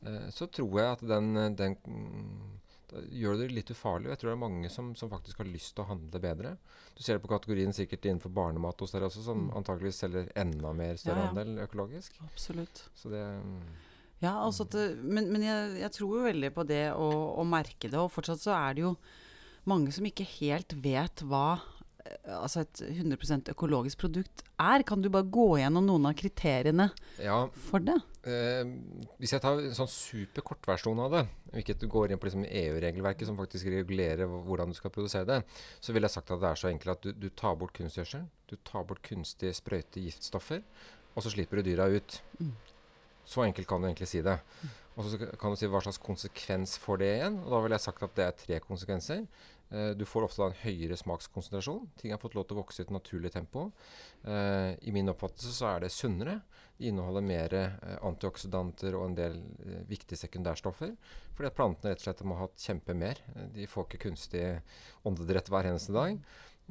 Eh, 0.05 0.29
så 0.31 0.47
tror 0.49 0.79
jeg 0.79 0.91
at 0.97 1.05
den, 1.07 1.55
den 1.55 1.75
mm, 1.85 2.59
da 2.87 3.01
gjør 3.11 3.37
det 3.41 3.49
litt 3.51 3.71
ufarlig. 3.73 4.07
og 4.07 4.13
Jeg 4.15 4.19
tror 4.21 4.29
det 4.31 4.35
er 4.37 4.41
mange 4.49 4.69
som, 4.71 4.93
som 4.95 5.09
faktisk 5.11 5.37
har 5.43 5.49
lyst 5.49 5.73
til 5.75 5.83
å 5.83 5.89
handle 5.89 6.21
bedre. 6.23 6.53
Du 6.95 7.03
ser 7.03 7.17
det 7.17 7.23
på 7.25 7.31
kategorien 7.33 7.73
sikkert 7.75 8.05
innenfor 8.07 8.31
barnemat 8.31 8.79
hos 8.79 8.91
dere 8.95 9.09
også, 9.09 9.23
som 9.25 9.47
Mm. 9.49 9.57
antakeligvis 9.59 9.99
selger 10.05 10.29
enda 10.35 10.71
mer 10.73 10.95
større 10.95 11.17
Ja, 11.19 11.23
ja. 11.25 11.29
andel 11.35 11.59
økologisk. 11.67 12.15
Absolutt. 12.23 12.85
Så 12.95 13.09
det 13.11 13.21
mm, 13.43 13.61
Ja, 14.21 14.31
altså 14.45 14.63
det, 14.71 14.97
men, 15.03 15.31
men 15.31 15.43
jeg, 15.43 15.81
jeg 15.81 15.91
tror 15.91 16.15
jo 16.17 16.23
veldig 16.25 16.53
på 16.55 16.63
det 16.65 16.85
å, 16.95 17.09
å 17.37 17.43
merke 17.45 17.89
det, 17.91 17.99
og 17.99 18.09
fortsatt 18.11 18.39
så 18.41 18.55
er 18.55 18.73
det 18.73 18.81
jo 18.87 18.95
mange 19.67 19.91
som 19.91 20.05
ikke 20.07 20.25
helt 20.39 20.73
vet 20.81 21.21
hva 21.27 21.59
eh, 21.59 21.76
altså 22.37 22.63
et 22.63 22.81
100% 22.87 23.51
økologisk 23.53 24.01
produkt 24.03 24.43
er. 24.59 24.83
Kan 24.87 25.03
du 25.03 25.09
bare 25.13 25.27
gå 25.27 25.47
gjennom 25.61 25.85
noen 25.87 26.09
av 26.09 26.15
kriteriene 26.17 26.89
Ja, 27.23 27.39
for 27.67 27.83
det? 27.83 27.97
Eh, 28.27 28.63
hvis 29.21 29.35
jeg 29.35 29.43
tar 29.43 29.61
en 29.61 29.75
sånn 29.77 29.91
superkortversjon 29.91 31.03
av 31.05 31.13
det, 31.15 31.23
og 31.51 31.61
ikke 31.61 31.89
går 31.91 32.13
inn 32.13 32.21
på 32.21 32.29
liksom 32.29 32.47
EU-regelverket 32.47 33.29
som 33.29 33.39
faktisk 33.39 33.69
regulerer 33.73 34.27
hvordan 34.27 34.73
du 34.73 34.77
skal 34.77 34.93
produsere 34.93 35.27
det, 35.29 35.41
så 35.79 35.95
ville 35.95 36.09
jeg 36.09 36.17
sagt 36.17 36.33
at 36.35 36.43
det 36.43 36.51
er 36.51 36.63
så 36.63 36.71
enkelt 36.71 36.95
at 36.97 37.05
du, 37.05 37.13
du 37.27 37.29
tar 37.29 37.59
bort 37.59 37.75
kunstgjødsel, 37.77 38.25
du 38.51 38.57
tar 38.67 38.87
bort 38.87 39.03
kunstige 39.05 39.55
sprøyte 39.55 40.03
giftstoffer, 40.03 40.65
og 41.15 41.23
så 41.25 41.33
slipper 41.33 41.61
du 41.61 41.71
dyra 41.71 41.87
ut. 41.89 42.19
Mm. 42.41 42.51
Så 43.27 43.43
enkelt 43.43 43.67
kan 43.67 43.81
du 43.81 43.89
egentlig 43.89 44.07
si 44.07 44.21
det. 44.23 44.37
Og 44.97 45.05
så 45.05 45.19
kan 45.37 45.53
du 45.53 45.59
si 45.59 45.67
hva 45.69 45.81
slags 45.83 45.99
konsekvens 46.01 46.77
får 46.81 47.01
det 47.01 47.09
igjen. 47.17 47.39
Og 47.43 47.51
da 47.53 47.59
ville 47.63 47.77
jeg 47.77 47.85
sagt 47.85 48.05
at 48.05 48.15
det 48.17 48.25
er 48.25 48.37
tre 48.39 48.59
konsekvenser. 48.63 49.25
Eh, 49.69 49.89
du 49.99 50.05
får 50.07 50.27
ofte 50.27 50.45
en 50.45 50.55
høyere 50.61 50.97
smakskonsentrasjon. 50.99 51.89
Ting 51.99 52.13
har 52.13 52.21
fått 52.21 52.37
lov 52.37 52.47
til 52.47 52.57
å 52.57 52.61
vokse 52.61 52.81
i 52.81 52.85
et 52.85 52.93
naturlig 52.93 53.33
tempo. 53.33 53.67
Eh, 54.23 54.73
I 54.79 54.93
min 54.95 55.11
oppfattelse 55.11 55.53
så 55.55 55.71
er 55.73 55.83
det 55.83 55.93
sunnere. 55.95 56.39
Det 56.77 56.91
inneholder 56.91 57.25
mer 57.25 57.55
eh, 57.57 57.95
antioksidanter 58.07 58.95
og 58.97 59.09
en 59.09 59.17
del 59.17 59.39
eh, 59.65 59.81
viktige 59.89 60.19
sekundærstoffer. 60.23 60.93
Fordi 61.37 61.51
at 61.51 61.57
plantene 61.57 61.93
rett 61.93 62.03
og 62.03 62.07
slett 62.07 62.27
må 62.27 62.39
ha 62.39 62.49
kjempe 62.55 62.95
mer. 62.97 63.21
De 63.53 63.67
får 63.69 63.89
ikke 63.89 64.05
kunstig 64.07 64.45
åndedrett 65.07 65.51
hver 65.51 65.71
eneste 65.71 65.95
dag. 65.95 66.21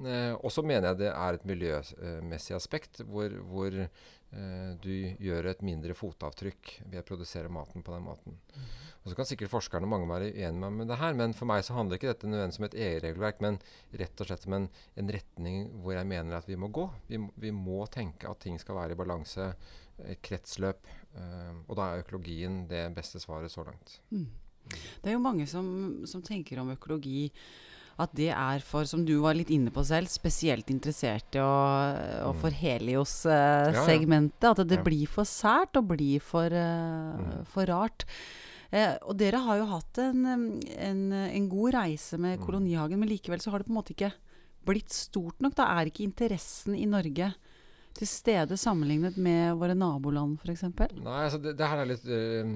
Eh, 0.04 0.34
og 0.36 0.52
så 0.52 0.64
mener 0.66 0.90
jeg 0.90 1.00
det 1.04 1.12
er 1.12 1.36
et 1.38 1.46
miljømessig 1.48 2.56
aspekt 2.56 3.00
hvor, 3.08 3.32
hvor 3.48 3.72
eh, 3.80 4.72
du 4.82 4.90
gjør 4.92 5.48
et 5.52 5.62
mindre 5.64 5.96
fotavtrykk 5.96 6.72
ved 6.90 7.00
å 7.00 7.06
produsere 7.06 7.52
maten 7.52 7.84
på 7.86 7.94
den 7.94 8.04
måten. 8.04 8.36
Og 9.06 9.12
Så 9.12 9.16
kan 9.16 9.28
sikkert 9.28 9.52
forskerne 9.52 9.88
mange 9.88 10.08
være 10.10 10.32
uenige 10.32 10.52
med 10.52 10.64
meg 10.66 10.78
med 10.82 10.90
det 10.90 10.98
her, 11.00 11.14
men 11.16 11.32
for 11.38 11.48
meg 11.48 11.62
så 11.64 11.76
handler 11.76 11.96
ikke 11.96 12.10
dette 12.10 12.28
nødvendigvis 12.28 12.60
om 12.60 12.66
et 12.66 12.78
EU-regelverk, 12.88 13.42
men 13.44 13.60
rett 14.02 14.20
og 14.20 14.28
slett 14.28 14.46
om 14.50 14.56
en, 14.58 14.66
en 14.98 15.12
retning 15.14 15.60
hvor 15.80 15.94
jeg 15.94 16.10
mener 16.10 16.36
at 16.36 16.48
vi 16.50 16.58
må 16.58 16.68
gå. 16.74 16.88
Vi, 17.08 17.20
vi 17.46 17.52
må 17.54 17.84
tenke 17.86 18.28
at 18.28 18.42
ting 18.42 18.58
skal 18.60 18.80
være 18.80 18.96
i 18.96 18.98
balanse, 18.98 19.52
et 20.04 20.20
kretsløp. 20.26 20.90
eh, 21.16 21.54
og 21.68 21.78
da 21.78 21.86
er 21.92 22.02
økologien 22.02 22.66
det 22.68 22.82
beste 22.98 23.22
svaret 23.22 23.54
så 23.54 23.64
langt. 23.64 24.00
Det 24.10 25.08
er 25.08 25.14
jo 25.14 25.22
mange 25.22 25.46
som, 25.46 26.02
som 26.04 26.20
tenker 26.26 26.58
om 26.60 26.74
økologi 26.74 27.30
at 27.98 28.12
det 28.14 28.28
er 28.28 28.60
for, 28.60 28.84
som 28.84 29.04
du 29.06 29.14
var 29.22 29.34
litt 29.34 29.48
inne 29.50 29.70
på 29.72 29.82
selv, 29.84 30.06
spesielt 30.12 30.68
interessert 30.68 31.34
i 31.34 31.38
å, 31.40 31.48
å 32.28 32.32
Mm. 32.34 32.40
for 32.40 32.50
ja. 32.50 32.56
Helios-segmentet. 32.60 34.44
at 34.58 34.66
det 34.68 34.78
Ja. 34.78 34.82
blir 34.82 35.06
for 35.08 35.24
sært 35.24 35.76
og 35.76 35.88
blir 35.88 36.20
for, 36.20 36.46
eh, 36.46 37.16
Mm. 37.16 37.46
for 37.46 37.64
rart. 37.66 38.04
Eh, 38.72 38.96
og 39.02 39.16
dere 39.16 39.38
har 39.38 39.58
jo 39.58 39.66
hatt 39.66 39.98
en, 39.98 40.26
en, 40.76 41.12
en 41.12 41.48
god 41.48 41.72
reise 41.74 42.18
med 42.18 42.38
Mm. 42.38 42.46
kolonihagen, 42.46 42.98
men 42.98 43.08
likevel 43.08 43.38
så 43.40 43.50
har 43.50 43.58
det 43.60 43.66
på 43.66 43.70
en 43.70 43.82
måte 43.82 43.94
ikke 43.94 44.12
blitt 44.66 44.90
stort 44.90 45.40
nok. 45.40 45.54
Da 45.54 45.64
er 45.80 45.86
ikke 45.86 46.04
interessen 46.04 46.74
i 46.76 46.84
Norge 46.86 47.34
til 47.96 48.10
stede 48.10 48.58
sammenlignet 48.60 49.16
med 49.16 49.56
våre 49.60 49.76
naboland 49.78 50.38
f.eks.? 50.42 50.66
Nei, 51.00 51.22
altså 51.24 51.40
det, 51.42 51.56
det 51.58 51.70
her 51.70 51.82
er 51.82 51.90
litt 51.90 52.06
uh, 52.06 52.54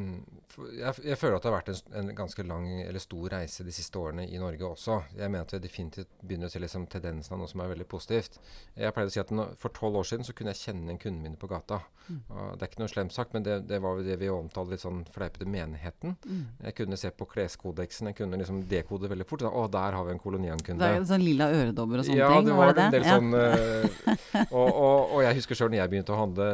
jeg, 0.58 0.94
jeg 1.06 1.18
føler 1.18 1.36
at 1.36 1.44
det 1.44 1.50
har 1.50 1.56
vært 1.56 1.70
en, 1.72 1.80
en 2.00 2.10
ganske 2.16 2.44
lang 2.46 2.66
eller 2.82 3.02
stor 3.02 3.30
reise 3.34 3.64
de 3.66 3.74
siste 3.74 3.98
årene 4.00 4.26
i 4.26 4.40
Norge 4.40 4.66
også. 4.66 4.98
Jeg 5.18 5.30
mener 5.30 5.46
at 5.46 5.54
vi 5.54 5.62
definitivt 5.64 6.10
begynner 6.22 6.50
å 6.50 6.52
se 6.52 6.62
liksom 6.62 6.86
tendensen 6.90 7.36
av 7.36 7.42
noe 7.42 7.50
som 7.50 7.62
er 7.62 7.70
veldig 7.72 7.86
positivt. 7.90 8.40
Jeg 8.74 8.94
pleide 8.96 9.12
å 9.12 9.14
si 9.14 9.22
at 9.22 9.32
nå, 9.34 9.46
For 9.60 9.72
tolv 9.76 10.00
år 10.00 10.08
siden 10.10 10.26
så 10.26 10.34
kunne 10.36 10.54
jeg 10.54 10.62
kjenne 10.64 10.94
en 10.94 11.00
kunden 11.00 11.24
min 11.24 11.38
på 11.40 11.50
gata. 11.50 11.80
Og 12.10 12.58
det 12.58 12.64
er 12.64 12.70
ikke 12.72 12.82
noe 12.82 12.90
slemt 12.90 13.14
sagt, 13.14 13.34
men 13.36 13.44
det, 13.46 13.60
det 13.70 13.78
var 13.82 13.98
jo 13.98 14.04
det 14.06 14.16
vi 14.18 14.30
omtalte 14.32 14.74
litt 14.74 14.82
sånn 14.82 15.02
fleipete 15.14 15.46
menigheten. 15.50 16.16
Jeg 16.64 16.76
kunne 16.80 16.98
se 16.98 17.12
på 17.14 17.28
kleskodeksen, 17.30 18.10
jeg 18.10 18.18
kunne 18.18 18.40
liksom 18.40 18.64
dekode 18.70 19.10
veldig 19.12 19.26
fort. 19.28 19.44
Da, 19.44 19.52
å, 19.54 19.66
der 19.70 19.96
har 19.96 20.08
vi 20.08 20.16
en 20.16 20.72
Det 20.80 20.88
er 20.88 21.04
sånn 21.06 21.24
lilla 21.24 21.50
øredobber 21.54 22.02
og 22.02 22.08
sånne 22.08 22.18
ja, 22.18 22.30
ting? 22.34 22.48
det 22.48 22.58
var 22.58 22.74
det 22.74 22.86
en 22.88 22.96
del 22.96 23.06
Ja. 23.10 23.16
sånn 23.16 23.34
uh, 23.34 24.50
og, 24.58 24.68
og, 24.68 25.14
og 25.16 25.22
jeg 25.24 25.29
husker 25.38 25.58
sjøl 25.58 25.70
når 25.72 25.80
jeg 25.82 25.92
begynte 25.92 26.14
å 26.14 26.20
handle 26.20 26.46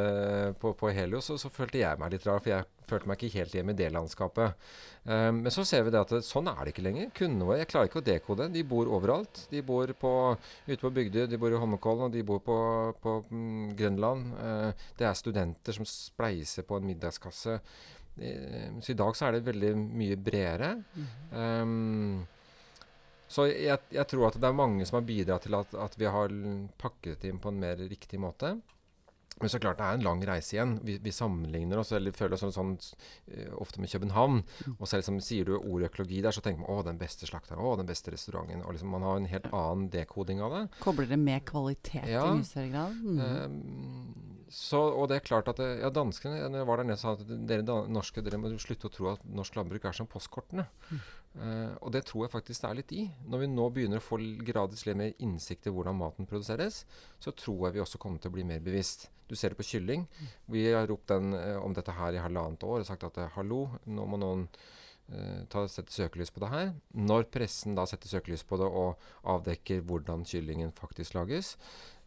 på, 0.61 0.73
på 0.79 0.91
Helios, 0.95 1.29
så, 1.31 1.39
så 1.41 1.51
følte 1.53 1.81
jeg 1.81 2.01
meg 2.01 2.13
litt 2.13 2.27
rar, 2.27 2.43
for 2.43 2.53
jeg 2.53 2.67
følte 2.87 3.11
meg 3.11 3.23
ikke 3.23 3.41
helt 3.41 3.57
hjemme 3.57 3.75
i 3.75 3.79
det 3.79 3.89
landskapet. 3.95 4.69
Um, 5.07 5.41
men 5.45 5.53
så 5.55 5.65
ser 5.67 5.85
vi 5.87 5.93
det 5.95 6.01
at 6.01 6.13
det, 6.15 6.23
sånn 6.27 6.51
er 6.51 6.61
det 6.63 6.75
ikke 6.75 6.87
lenger. 6.87 7.11
Kundene 7.15 7.49
våre 7.49 7.59
Jeg 7.61 7.71
klarer 7.73 7.91
ikke 7.91 8.01
å 8.03 8.07
dekode. 8.07 8.49
De 8.55 8.63
bor 8.67 8.91
overalt. 8.99 9.43
De 9.51 9.63
bor 9.67 9.91
på, 10.01 10.13
ute 10.69 10.81
på 10.83 10.93
Bygdøy, 10.99 11.27
de 11.31 11.41
bor 11.43 11.55
i 11.55 11.61
Holmenkollen, 11.63 12.09
og 12.09 12.15
de 12.15 12.25
bor 12.27 12.41
på, 12.47 12.59
på 13.03 13.19
mm, 13.31 13.75
Grønland. 13.79 14.33
Uh, 14.39 14.89
det 14.99 15.09
er 15.09 15.19
studenter 15.19 15.79
som 15.79 15.89
spleiser 15.89 16.67
på 16.67 16.79
en 16.79 16.89
middagskasse. 16.91 17.61
Eh, 18.17 18.71
så 18.81 18.93
i 18.93 18.97
dag 18.97 19.17
så 19.17 19.27
er 19.27 19.37
det 19.37 19.47
veldig 19.51 19.75
mye 19.77 20.17
bredere. 20.17 20.73
Um, 21.33 22.25
så 23.29 23.49
jeg, 23.51 23.79
jeg 23.91 24.07
tror 24.11 24.29
at 24.29 24.39
det 24.41 24.49
er 24.49 24.57
mange 24.57 24.87
som 24.87 25.01
har 25.01 25.07
bidratt 25.09 25.47
til 25.47 25.57
at, 25.59 25.75
at 25.75 25.99
vi 25.99 26.09
har 26.11 26.33
pakket 26.79 27.23
det 27.23 27.33
inn 27.33 27.43
på 27.43 27.53
en 27.53 27.63
mer 27.63 27.81
riktig 27.81 28.21
måte. 28.23 28.57
Men 29.37 29.51
så 29.53 29.59
klart 29.61 29.77
det 29.77 29.85
er 29.85 29.99
en 29.99 30.05
lang 30.05 30.23
reise 30.25 30.55
igjen. 30.55 30.79
Vi, 30.87 30.95
vi 31.05 31.13
sammenligner 31.13 31.83
oss, 31.83 31.91
eller 31.93 32.15
føler 32.17 32.39
oss 32.39 32.45
sånn, 32.47 32.55
sånn 32.55 32.71
eh, 33.29 33.51
ofte 33.61 33.83
med 33.83 33.93
København. 33.93 34.39
Og 34.79 34.87
så 34.89 34.97
liksom, 34.97 35.19
sier 35.25 35.45
du 35.45 35.59
ordet 35.59 35.91
økologi 35.91 36.23
der, 36.25 36.33
så 36.33 36.41
tenker 36.45 36.63
man 36.63 36.73
å, 36.73 36.79
den 36.87 36.97
beste 37.01 37.29
slakteren, 37.29 37.61
å, 37.61 37.75
den 37.77 37.89
beste 37.91 38.15
restauranten. 38.15 38.65
Og 38.65 38.73
liksom, 38.73 38.95
man 38.97 39.05
har 39.05 39.21
en 39.21 39.29
helt 39.29 39.51
annen 39.51 39.91
dekoding 39.93 40.41
av 40.41 40.57
det. 40.57 40.63
Kobler 40.81 41.11
det 41.11 41.21
med 41.21 41.45
kvalitet 41.51 42.09
Ja. 42.09 42.25
i 42.31 42.39
mye 42.39 42.49
større 42.49 42.73
grad? 42.73 42.97
Mm. 43.05 43.21
Um, 43.21 44.47
så, 44.57 44.81
og 44.95 45.11
det 45.11 45.19
er 45.19 45.27
klart 45.27 45.51
at 45.53 45.61
ja, 45.61 45.91
danskene 45.93 46.39
når 46.47 46.63
jeg 46.63 46.69
var 46.71 46.81
der 46.81 46.89
nede, 46.89 47.01
sa 47.03 47.13
at 47.17 47.29
dere 47.51 47.79
norske 47.93 48.23
dere 48.25 48.41
må 48.41 48.55
slutte 48.63 48.89
å 48.89 48.95
tro 48.95 49.11
at 49.13 49.25
norsk 49.29 49.59
landbruk 49.59 49.85
er 49.85 49.97
som 50.01 50.09
postkortene. 50.09 50.65
Eh, 51.37 51.75
og 51.85 51.93
det 51.93 52.07
tror 52.09 52.25
jeg 52.25 52.33
faktisk 52.33 52.63
det 52.63 52.69
er 52.69 52.79
litt 52.79 52.95
i. 52.97 53.03
Når 53.29 53.43
vi 53.43 53.51
nå 53.53 53.67
begynner 53.75 54.01
å 54.01 54.05
få 54.05 54.19
gradvis 54.47 54.87
mer 54.97 55.13
innsikt 55.23 55.69
i 55.69 55.75
hvordan 55.75 55.99
maten 55.99 56.29
produseres, 56.29 56.85
så 57.21 57.35
tror 57.37 57.67
jeg 57.67 57.77
vi 57.77 57.85
også 57.85 58.01
kommer 58.03 58.23
til 58.23 58.33
å 58.33 58.37
bli 58.39 58.47
mer 58.49 58.65
bevisst. 58.65 59.09
Du 59.29 59.35
ser 59.37 59.53
det 59.53 59.59
på 59.59 59.67
kylling. 59.67 60.07
Vi 60.53 60.65
har 60.71 60.87
ropt 60.87 61.11
den, 61.11 61.35
uh, 61.35 61.59
om 61.59 61.75
dette 61.75 61.93
her 61.93 62.15
i 62.15 62.23
halvannet 62.23 62.63
år 62.63 62.85
og 62.85 62.89
sagt 62.89 63.05
at 63.09 63.19
eh, 63.19 63.33
hallo, 63.35 63.67
nå 63.91 64.07
må 64.07 64.21
noen 64.23 64.47
ta, 65.53 65.67
sette 65.71 65.95
søkelys 65.95 66.33
på 66.35 66.43
det 66.43 66.53
her. 66.53 66.73
Når 66.99 67.29
pressen 67.33 67.77
da 67.79 67.87
setter 67.87 68.11
søkelys 68.11 68.43
på 68.47 68.59
det 68.61 68.67
og 68.67 69.03
avdekker 69.35 69.85
hvordan 69.87 70.25
kyllingen 70.27 70.73
faktisk 70.77 71.15
lages, 71.15 71.55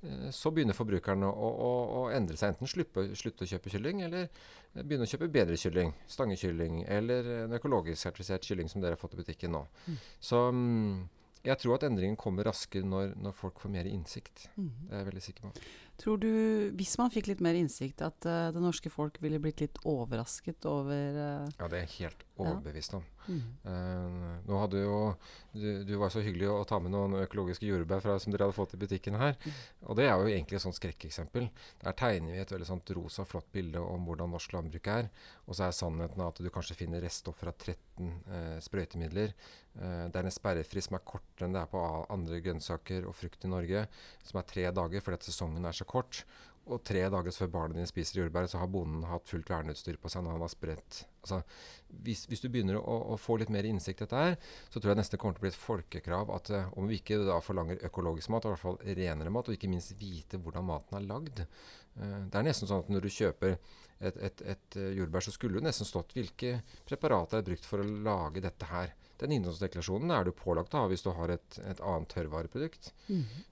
eh, 0.04 0.28
så 0.36 0.52
begynner 0.52 0.78
forbrukerne 0.78 1.30
å, 1.30 1.52
å, 1.68 1.70
å 2.02 2.02
endre 2.16 2.40
seg. 2.40 2.56
Enten 2.56 2.72
slutte, 2.72 3.08
slutte 3.20 3.48
å 3.48 3.52
kjøpe 3.54 3.72
kylling, 3.72 4.04
eller 4.08 4.28
eh, 4.28 4.82
begynne 4.84 5.08
å 5.08 5.12
kjøpe 5.14 5.32
bedre 5.32 5.60
kylling. 5.60 5.94
Stangekylling, 6.12 6.84
eller 6.88 7.32
en 7.46 7.56
økologisk 7.60 8.04
sertifisert 8.04 8.48
kylling 8.50 8.72
som 8.72 8.84
dere 8.84 8.98
har 8.98 9.02
fått 9.02 9.16
i 9.16 9.22
butikken 9.22 9.56
nå. 9.56 9.64
Så 10.20 10.50
mm, 10.52 11.08
jeg 11.46 11.56
tror 11.62 11.78
at 11.78 11.86
endringen 11.88 12.18
kommer 12.20 12.48
raskere 12.50 12.84
når, 12.84 13.14
når 13.20 13.36
folk 13.36 13.62
får 13.64 13.72
mer 13.72 13.88
innsikt. 13.88 14.50
Mm. 14.58 14.72
Det 14.90 14.92
er 14.92 15.00
jeg 15.00 15.08
veldig 15.08 15.24
sikker 15.24 15.46
på. 15.46 15.68
Tror 16.00 16.20
du, 16.20 16.32
hvis 16.80 16.96
man 17.00 17.14
fikk 17.14 17.30
litt 17.32 17.44
mer 17.44 17.56
innsikt, 17.60 18.04
at 18.04 18.28
uh, 18.28 18.50
det 18.56 18.64
norske 18.64 18.92
folk 18.92 19.22
ville 19.24 19.40
blitt 19.40 19.64
litt 19.64 19.80
overrasket 19.88 20.68
over 20.68 21.20
uh, 21.20 21.48
Ja, 21.56 21.72
det 21.72 21.86
er 21.86 21.94
helt. 21.96 22.26
Overbevist 22.46 22.96
om. 22.98 23.06
mm. 23.28 23.42
Uh, 23.66 24.30
nå 24.48 24.60
hadde 24.62 24.82
jo 24.82 24.98
du, 25.54 25.84
du 25.86 25.94
var 26.02 26.12
så 26.14 26.22
hyggelig 26.24 26.50
å 26.52 26.64
ta 26.70 26.80
med 26.82 26.94
noen 26.94 27.18
økologiske 27.24 27.68
jordbær 27.68 28.04
fra, 28.04 28.18
som 28.22 28.34
dere 28.34 28.48
hadde 28.48 28.58
fått 28.58 28.76
i 28.78 28.82
butikken 28.82 29.18
her. 29.20 29.38
Og 29.88 29.98
det 30.00 30.08
er 30.08 30.14
jo 30.14 30.30
egentlig 30.30 30.60
et 30.60 30.66
sånt 30.66 30.78
skrekkeksempel. 30.78 31.50
Der 31.84 31.98
tegner 31.98 32.36
vi 32.36 32.42
et 32.44 32.54
veldig 32.54 32.70
sånt 32.70 32.94
rosa, 32.98 33.26
flott 33.28 33.50
bilde 33.56 33.82
om 33.82 34.06
hvordan 34.08 34.34
norsk 34.36 34.54
landbruk 34.56 34.92
er. 34.94 35.10
Og 35.48 35.58
så 35.58 35.68
er 35.68 35.78
sannheten 35.78 36.26
at 36.26 36.42
du 36.42 36.52
kanskje 36.54 36.78
finner 36.84 37.02
reststoff 37.04 37.40
fra 37.42 37.54
13 37.56 38.12
uh, 38.30 38.58
sprøytemidler. 38.64 39.34
Uh, 39.80 40.06
det 40.10 40.22
er 40.22 40.30
en 40.30 40.38
sperrefri 40.38 40.84
som 40.86 41.00
er 41.00 41.08
kortere 41.08 41.50
enn 41.50 41.58
det 41.58 41.64
er 41.64 41.72
på 41.72 41.82
andre 42.14 42.42
grønnsaker 42.46 43.10
og 43.10 43.18
frukt 43.18 43.46
i 43.46 43.52
Norge, 43.52 43.88
som 44.26 44.42
er 44.42 44.50
tre 44.54 44.70
dager 44.76 45.06
fordi 45.06 45.20
at 45.22 45.30
sesongen 45.32 45.66
er 45.66 45.76
så 45.76 45.88
kort. 45.90 46.24
Og 46.70 46.84
tre 46.86 47.02
dager 47.10 47.34
før 47.34 47.54
barna 47.54 47.78
dine 47.78 47.90
spiser 47.90 48.22
jordbær, 48.22 48.50
så 48.50 48.62
har 48.62 48.70
bonden 48.70 49.08
hatt 49.10 49.30
fullt 49.30 49.50
verneutstyr 49.50 49.98
på 50.02 50.12
seg 50.12 50.26
når 50.26 50.38
han 50.38 50.46
har 50.46 50.54
spredt. 50.54 51.06
Altså, 51.20 51.42
hvis, 52.06 52.24
hvis 52.30 52.44
du 52.44 52.48
begynner 52.52 52.80
å, 52.80 52.96
å 53.14 53.18
få 53.20 53.40
litt 53.42 53.52
mer 53.54 53.68
innsikt 53.68 54.04
i 54.04 54.06
dette 54.06 54.24
her, 54.24 54.38
så 54.70 54.80
tror 54.80 54.94
jeg 54.94 55.02
nesten 55.02 55.18
det 55.18 55.22
kommer 55.24 55.38
til 55.38 55.44
å 55.44 55.48
bli 55.48 55.52
et 55.54 55.60
folkekrav 55.60 56.32
at 56.36 56.54
uh, 56.56 56.72
om 56.80 56.90
vi 56.90 57.00
ikke 57.02 57.20
da 57.28 57.40
forlanger 57.44 57.84
økologisk 57.90 58.32
mat, 58.34 58.48
i 58.48 58.54
hvert 58.54 58.64
fall 58.64 58.80
renere 58.86 59.34
mat, 59.34 59.50
og 59.50 59.58
ikke 59.58 59.72
minst 59.72 59.96
vite 60.00 60.40
hvordan 60.40 60.68
maten 60.70 61.00
er 61.00 61.08
lagd. 61.10 61.44
uh, 62.00 62.24
det 62.30 62.40
er 62.40 62.48
nesten 62.48 62.70
sånn 62.70 62.86
at 62.86 62.92
når 62.94 63.08
du 63.08 63.12
kjøper 63.18 63.58
et, 64.00 64.16
et, 64.16 64.42
et 64.54 64.78
eh, 64.80 64.94
jordbær, 64.96 65.24
så 65.26 65.34
skulle 65.36 65.60
det 65.60 65.68
nesten 65.68 65.88
stått 65.88 66.14
hvilke 66.16 66.62
preparater 66.88 67.42
er 67.42 67.48
brukt 67.50 67.68
for 67.68 67.84
å 67.84 67.88
lage 68.08 68.44
dette 68.44 68.70
her. 68.70 68.94
Den 69.20 69.34
innholdsdeklarasjonen 69.36 70.14
er 70.16 70.28
du 70.28 70.32
pålagt 70.36 70.76
å 70.76 70.86
ha 70.86 70.92
hvis 70.92 71.04
du 71.04 71.12
har 71.18 71.34
et, 71.36 71.60
et 71.68 71.82
annet 71.84 72.12
tørrvareprodukt. 72.14 72.94
Mhm. 73.12 73.44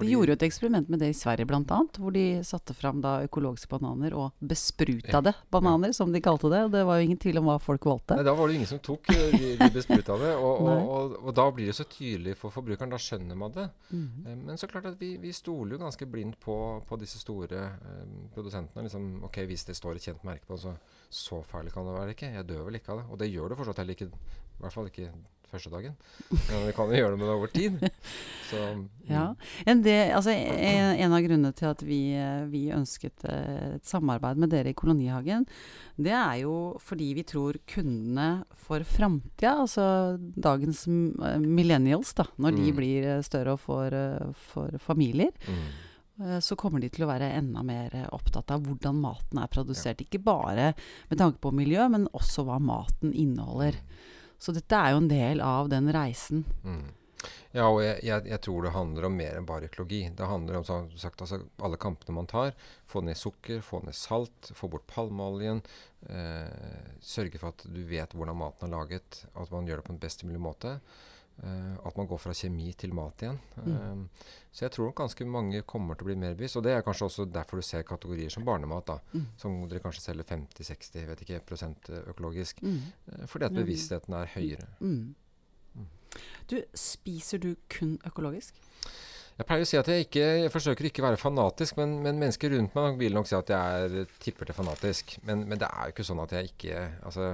Eh, 0.00 0.04
De 0.06 0.12
gjorde 0.12 0.32
jo 0.32 0.36
et 0.38 0.46
eksperiment 0.46 0.88
med 0.90 1.02
det 1.02 1.10
i 1.12 1.16
Sverige 1.16 1.46
bl.a., 1.48 1.80
hvor 1.98 2.14
de 2.14 2.24
satte 2.46 2.74
fram 2.74 3.00
da 3.04 3.16
økologiske 3.26 3.70
bananer 3.70 4.16
og 4.18 4.32
besprutede 4.40 5.34
bananer, 5.54 5.92
som 5.96 6.12
de 6.12 6.22
kalte 6.24 6.50
det. 6.52 6.64
Og 6.66 6.72
det 6.74 6.84
var 6.86 6.98
jo 6.98 7.08
ingen 7.08 7.20
tvil 7.20 7.38
om 7.40 7.50
hva 7.50 7.58
folk 7.62 7.86
valgte. 7.88 8.18
Nei, 8.18 8.26
da 8.26 8.34
var 8.36 8.50
det 8.50 8.58
ingen 8.58 8.70
som 8.70 8.82
tok 8.84 9.10
eh, 9.14 9.36
de, 9.36 9.52
de 9.60 9.70
besprutede. 9.74 10.32
Og, 10.44 10.60
og, 10.66 10.88
og, 10.94 11.14
og 11.24 11.34
da 11.36 11.44
blir 11.54 11.70
det 11.70 11.76
så 11.76 11.86
tydelig 11.88 12.34
for 12.36 12.52
forbrukeren. 12.52 12.90
Da 12.92 12.98
skjønner 13.00 13.38
man 13.38 13.54
det. 13.54 13.68
Mm 13.94 14.42
Men 14.44 14.58
så 14.60 14.66
klart 14.68 14.86
at 14.88 14.98
vi, 15.00 15.14
vi 15.20 15.32
stoler 15.32 15.76
jo 15.76 15.82
ganske 15.84 16.06
blindt 16.10 16.36
på, 16.42 16.56
på 16.88 16.98
disse 17.00 17.18
store 17.20 17.60
um, 17.80 18.26
produsentene. 18.34 18.84
Liksom, 18.86 19.22
ok, 19.24 19.38
Hvis 19.48 19.64
det 19.68 19.76
står 19.78 19.96
et 19.98 20.08
kjent 20.08 20.24
merke 20.26 20.46
på, 20.48 20.58
så 20.60 20.74
så 21.14 21.42
farlig 21.46 21.72
kan 21.72 21.86
det 21.86 21.94
være 21.94 22.14
ikke. 22.16 22.32
Jeg 22.34 22.46
dør 22.48 22.64
vel 22.66 22.80
ikke 22.80 22.90
av 22.94 23.00
det. 23.00 23.06
Og 23.12 23.18
det 23.20 23.30
gjør 23.30 23.52
det 23.52 23.58
fortsatt 23.60 23.80
heller 23.82 23.94
ikke. 23.94 24.08
I 24.10 24.62
hvert 24.64 24.74
fall 24.74 24.88
ikke 24.90 25.10
første 25.54 25.70
dagen. 25.72 25.94
Men 26.50 26.66
vi 26.68 26.74
kan 26.76 26.90
jo 26.92 26.98
gjøre 27.00 27.14
det 27.14 27.20
med 27.22 27.28
det 27.30 27.36
over 27.38 27.52
tid. 27.54 27.84
Så, 28.50 28.58
mm, 28.74 28.82
Ja. 29.08 29.24
En, 29.68 29.80
del, 29.84 30.12
altså, 30.16 30.32
en, 30.34 30.94
en 31.04 31.12
av 31.16 31.22
grunnene 31.24 31.52
til 31.56 31.68
at 31.70 31.82
vi, 31.84 32.00
vi 32.52 32.62
ønsket 32.76 33.24
eh, 33.28 33.74
et 33.78 33.88
samarbeid 33.88 34.38
med 34.40 34.52
dere 34.52 34.72
i 34.72 34.76
Kolonihagen, 34.76 35.46
det 36.00 36.12
er 36.16 36.42
jo 36.42 36.54
fordi 36.82 37.10
vi 37.18 37.24
tror 37.28 37.58
kundene 37.70 38.28
for 38.66 38.84
framtida, 38.88 39.54
altså 39.64 39.86
dagens 40.18 40.84
eh, 40.88 41.40
millennials, 41.40 42.14
da, 42.18 42.28
når 42.36 42.56
de 42.60 42.68
Mm. 42.70 42.76
blir 42.78 43.08
eh, 43.14 43.22
større 43.26 43.56
og 43.56 43.60
får, 43.64 43.98
får 44.52 44.78
familier, 44.80 45.32
Mm. 45.48 46.38
så 46.46 46.54
kommer 46.54 46.78
de 46.78 46.86
til 46.94 47.02
å 47.02 47.08
være 47.10 47.26
enda 47.34 47.62
mer 47.66 47.90
opptatt 48.14 48.52
av 48.54 48.60
hvordan 48.62 49.00
maten 49.02 49.40
er 49.42 49.48
produsert. 49.50 49.98
Ikke 50.04 50.20
bare 50.22 50.68
med 51.10 51.18
tanke 51.18 51.40
på 51.42 51.50
miljø, 51.50 51.88
men 51.90 52.04
også 52.14 52.44
hva 52.46 52.60
maten 52.62 53.10
inneholder. 53.12 53.74
Så 54.44 54.52
dette 54.52 54.76
er 54.76 54.92
jo 54.92 55.00
en 55.00 55.08
del 55.08 55.40
av 55.40 55.70
den 55.72 55.88
reisen. 55.94 56.44
Mm. 56.66 56.92
Ja, 57.54 57.68
og 57.70 57.78
jeg, 57.80 58.00
jeg, 58.04 58.26
jeg 58.28 58.40
tror 58.44 58.66
det 58.66 58.74
handler 58.74 59.06
om 59.08 59.16
mer 59.16 59.38
enn 59.38 59.46
bare 59.48 59.70
økologi. 59.70 60.02
Det 60.12 60.26
handler 60.28 60.58
om 60.58 60.66
som 60.68 60.90
sagt, 61.00 61.22
altså, 61.24 61.38
alle 61.64 61.78
kampene 61.80 62.16
man 62.18 62.28
tar. 62.28 62.52
Få 62.90 63.00
ned 63.06 63.16
sukker, 63.16 63.62
få 63.64 63.80
ned 63.86 63.96
salt, 63.96 64.50
få 64.58 64.68
bort 64.72 64.84
palmeoljen. 64.90 65.62
Eh, 66.10 66.90
sørge 67.00 67.40
for 67.40 67.54
at 67.54 67.64
du 67.70 67.80
vet 67.88 68.12
hvordan 68.12 68.40
maten 68.42 68.68
er 68.68 68.74
laget, 68.74 69.22
at 69.32 69.54
man 69.54 69.70
gjør 69.70 69.80
det 69.80 69.86
på 69.88 69.94
en 69.94 70.02
best 70.02 70.26
mulig 70.26 70.42
måte. 70.44 70.76
Eh, 71.42 71.86
at 71.86 71.96
man 71.98 72.06
går 72.06 72.20
fra 72.22 72.32
kjemi 72.36 72.68
til 72.78 72.92
mat 72.94 73.24
igjen. 73.24 73.38
Eh, 73.58 74.26
så 74.54 74.66
jeg 74.66 74.74
tror 74.76 74.92
ganske 74.94 75.26
mange 75.26 75.64
kommer 75.66 75.98
til 75.98 76.06
å 76.06 76.10
bli 76.12 76.16
mer 76.20 76.36
bevisst. 76.38 76.60
Og 76.60 76.62
det 76.62 76.76
er 76.76 76.84
kanskje 76.86 77.08
også 77.08 77.26
derfor 77.26 77.58
du 77.58 77.66
ser 77.66 77.82
kategorier 77.82 78.30
som 78.30 78.46
barnemat, 78.46 78.86
da, 78.86 78.98
Mm. 79.12 79.26
som 79.36 79.68
dere 79.68 79.82
kanskje 79.82 80.04
selger 80.04 80.24
50-60 80.24 81.06
vet 81.08 81.24
ikke, 81.26 81.40
prosent 81.44 81.90
eh, 81.90 82.04
økologisk. 82.12 82.62
Mm. 82.62 83.26
Fordi 83.26 83.44
at 83.44 83.52
bevisstheten 83.56 84.14
er 84.14 84.30
høyere. 84.36 84.68
Mm. 84.80 85.14
Du, 86.46 86.62
spiser 86.74 87.38
du 87.38 87.56
kun 87.68 87.98
økologisk? 88.06 88.54
Jeg 89.34 89.46
pleier 89.48 89.64
å 89.64 89.66
si 89.66 89.76
at 89.76 89.88
jeg 89.90 90.04
ikke 90.06 90.24
jeg 90.44 90.50
forsøker 90.54 90.86
ikke 90.86 91.02
å 91.02 91.08
være 91.08 91.18
fanatisk, 91.18 91.76
men, 91.80 91.96
men 92.04 92.20
mennesker 92.20 92.52
rundt 92.54 92.76
meg 92.78 92.98
vil 93.00 93.16
nok 93.16 93.26
si 93.26 93.34
at 93.34 93.50
jeg 93.50 93.88
er 93.88 94.12
tipper 94.22 94.46
til 94.46 94.54
fanatisk. 94.54 95.16
Men, 95.26 95.42
men 95.48 95.58
det 95.58 95.66
er 95.66 95.88
jo 95.88 95.94
ikke 95.96 96.06
sånn 96.06 96.22
at 96.22 96.36
jeg 96.36 96.52
ikke 96.52 96.84
altså, 97.02 97.32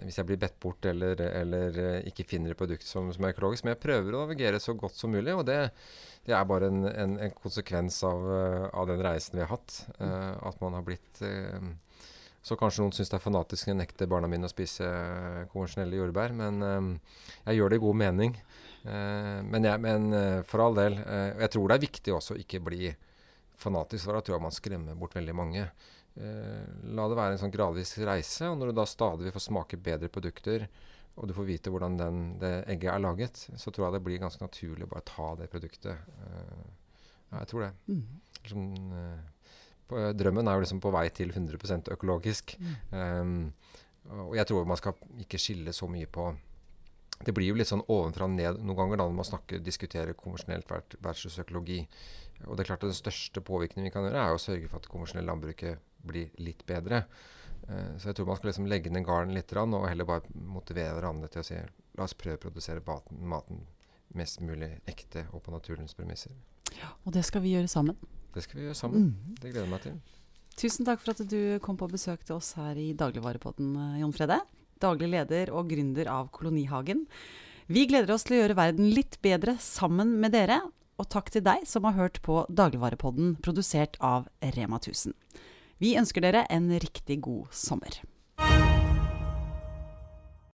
Hvis 0.00 0.16
jeg 0.18 0.26
blir 0.26 0.40
bedt 0.40 0.56
bort 0.62 0.86
eller, 0.88 1.20
eller 1.28 1.78
eh, 1.78 2.08
ikke 2.10 2.26
finner 2.26 2.54
et 2.54 2.58
produkt 2.58 2.86
som, 2.88 3.12
som 3.14 3.24
er 3.24 3.34
økologisk. 3.34 3.64
Men 3.64 3.74
jeg 3.74 3.82
prøver 3.84 4.16
å 4.16 4.24
navigere 4.24 4.60
så 4.62 4.74
godt 4.78 4.96
som 4.98 5.12
mulig, 5.14 5.34
og 5.36 5.44
det, 5.46 5.58
det 6.26 6.34
er 6.34 6.48
bare 6.50 6.72
en, 6.72 6.82
en, 6.88 7.16
en 7.28 7.36
konsekvens 7.38 8.00
av, 8.08 8.26
eh, 8.38 8.66
av 8.72 8.90
den 8.90 9.04
reisen 9.04 9.38
vi 9.38 9.44
har 9.44 9.52
hatt. 9.52 9.80
Uh, 10.00 10.34
at 10.50 10.60
man 10.64 10.74
har 10.78 10.84
blitt 10.86 11.22
uh, 11.22 11.72
Så 12.44 12.58
kanskje 12.60 12.82
noen 12.82 12.92
syns 12.96 13.12
det 13.12 13.20
er 13.20 13.24
fanatisk 13.24 13.70
å 13.72 13.76
nekte 13.78 14.08
barna 14.10 14.28
mine 14.28 14.48
å 14.48 14.52
spise 14.52 14.84
eh, 14.84 15.44
konvensjonelle 15.52 16.00
jordbær, 16.00 16.34
men 16.36 16.60
uh, 16.64 17.18
jeg 17.46 17.60
gjør 17.60 17.72
det 17.72 17.78
i 17.80 17.84
god 17.86 18.00
mening. 18.02 18.38
Eh, 18.84 19.40
men, 19.48 19.64
jeg, 19.64 19.80
men 19.80 20.12
eh, 20.12 20.42
for 20.44 20.60
all 20.60 20.76
del. 20.76 20.98
eh, 21.00 21.30
jeg 21.44 21.54
tror 21.54 21.70
det 21.70 21.76
er 21.76 21.84
viktig 21.86 22.12
også 22.12 22.36
å 22.36 22.40
ikke 22.42 22.60
bli 22.64 22.90
fanatisk, 23.60 24.04
for 24.04 24.16
da 24.16 24.24
tror 24.24 24.36
jeg 24.36 24.44
man 24.44 24.56
skremmer 24.56 24.98
bort 24.98 25.16
veldig 25.16 25.36
mange. 25.36 25.68
Eh, 26.14 26.66
la 26.94 27.06
det 27.10 27.18
være 27.18 27.34
en 27.34 27.40
sånn 27.42 27.54
gradvis 27.54 27.96
reise, 28.06 28.46
og 28.46 28.60
når 28.60 28.70
du 28.70 28.78
da 28.78 28.86
stadig 28.86 29.32
får 29.34 29.46
smake 29.48 29.80
bedre 29.82 30.10
produkter, 30.12 30.68
og 31.14 31.28
du 31.30 31.34
får 31.34 31.46
vite 31.48 31.70
hvordan 31.70 31.98
den, 31.98 32.22
det 32.42 32.52
egget 32.70 32.92
er 32.92 33.02
laget, 33.02 33.44
så 33.58 33.70
tror 33.70 33.88
jeg 33.88 33.96
det 33.96 34.04
blir 34.06 34.22
ganske 34.22 34.42
naturlig 34.42 34.86
å 34.86 34.90
bare 34.90 35.06
ta 35.10 35.28
det 35.38 35.50
produktet. 35.50 36.14
Eh, 36.26 36.64
ja, 37.30 37.40
jeg 37.40 37.50
tror 37.50 37.66
det. 37.66 37.72
Mm. 37.90 38.04
Sånn, 38.50 38.72
eh, 39.00 39.52
på, 39.90 40.00
drømmen 40.14 40.48
er 40.48 40.58
jo 40.58 40.64
liksom 40.64 40.82
på 40.82 40.92
vei 40.94 41.06
til 41.14 41.34
100 41.34 41.92
økologisk. 41.94 42.56
Um, 42.90 43.52
og 44.24 44.34
jeg 44.36 44.48
tror 44.48 44.66
man 44.68 44.78
skal 44.80 44.96
ikke 45.22 45.40
skille 45.40 45.72
så 45.72 45.88
mye 45.88 46.08
på 46.12 46.26
Det 47.24 47.32
blir 47.32 47.46
jo 47.48 47.54
litt 47.56 47.70
sånn 47.70 47.84
ovenfra 47.88 48.26
og 48.26 48.34
ned 48.34 48.58
noen 48.58 48.76
ganger 48.76 48.98
da 48.98 49.04
når 49.06 49.16
man 49.16 49.26
snakker, 49.28 49.60
diskuterer 49.64 50.16
konvensjonelt 50.18 50.68
versus 51.00 51.38
økologi. 51.38 51.78
Og 52.44 52.56
det 52.56 52.64
er 52.64 52.72
klart 52.72 52.82
at 52.82 52.90
Den 52.90 52.98
største 52.98 53.40
påvirkningen 53.40 53.86
vi 53.86 53.92
kan 53.94 54.04
gjøre, 54.04 54.18
er 54.18 54.34
å 54.34 54.42
sørge 54.42 54.68
for 54.68 54.80
at 54.80 54.88
det 54.88 54.92
konvensjonelle 54.92 55.30
landbruket 55.30 55.93
blir 56.06 56.30
litt 56.42 56.64
bedre. 56.66 57.04
Uh, 57.68 57.94
så 57.98 58.10
jeg 58.10 58.18
tror 58.18 58.28
man 58.28 58.40
skal 58.40 58.50
liksom 58.50 58.68
legge 58.70 58.92
ned 58.92 59.06
garden 59.06 59.34
litt 59.36 59.52
og 59.56 59.88
heller 59.88 60.08
bare 60.08 60.34
motivere 60.34 60.96
hverandre 60.98 61.30
til 61.32 61.40
å 61.40 61.46
si 61.48 61.60
la 61.94 62.04
oss 62.04 62.16
prøve 62.18 62.36
å 62.36 62.44
produsere 62.46 62.82
maten, 62.86 63.22
maten 63.24 63.62
mest 64.14 64.42
mulig 64.44 64.70
ekte 64.90 65.26
og 65.32 65.42
på 65.44 65.54
naturens 65.54 65.94
premisser. 65.96 66.34
Ja, 66.74 66.92
Og 67.04 67.14
det 67.14 67.24
skal 67.26 67.42
vi 67.44 67.54
gjøre 67.54 67.70
sammen. 67.70 67.96
Det 68.34 68.42
skal 68.44 68.58
vi 68.58 68.66
gjøre 68.66 68.78
sammen. 68.78 69.08
Mm. 69.08 69.34
Det 69.38 69.50
gleder 69.50 69.66
jeg 69.66 69.72
meg 69.72 69.82
til. 69.84 69.98
Tusen 70.58 70.86
takk 70.86 71.02
for 71.02 71.14
at 71.14 71.22
du 71.30 71.58
kom 71.62 71.78
på 71.78 71.88
besøk 71.90 72.22
til 72.26 72.36
oss 72.36 72.52
her 72.58 72.78
i 72.78 72.92
Dagligvarepodden, 72.94 73.74
eh, 73.74 74.00
Jon 74.02 74.14
Frede. 74.14 74.40
Daglig 74.82 75.10
leder 75.10 75.50
og 75.54 75.70
gründer 75.70 76.10
av 76.10 76.30
Kolonihagen. 76.34 77.06
Vi 77.66 77.86
gleder 77.86 78.14
oss 78.14 78.26
til 78.26 78.36
å 78.36 78.40
gjøre 78.42 78.58
verden 78.58 78.90
litt 78.92 79.18
bedre 79.22 79.56
sammen 79.62 80.18
med 80.20 80.34
dere. 80.34 80.60
Og 80.98 81.08
takk 81.10 81.30
til 81.34 81.42
deg 81.42 81.66
som 81.66 81.86
har 81.88 81.96
hørt 81.96 82.20
på 82.22 82.44
Dagligvarepodden 82.54 83.38
produsert 83.42 83.96
av 84.00 84.28
Rema 84.54 84.78
1000. 84.78 85.14
Vi 85.84 85.90
ønsker 86.00 86.24
dere 86.24 86.46
en 86.54 86.70
riktig 86.80 87.18
god 87.26 87.50
sommer. 87.52 87.92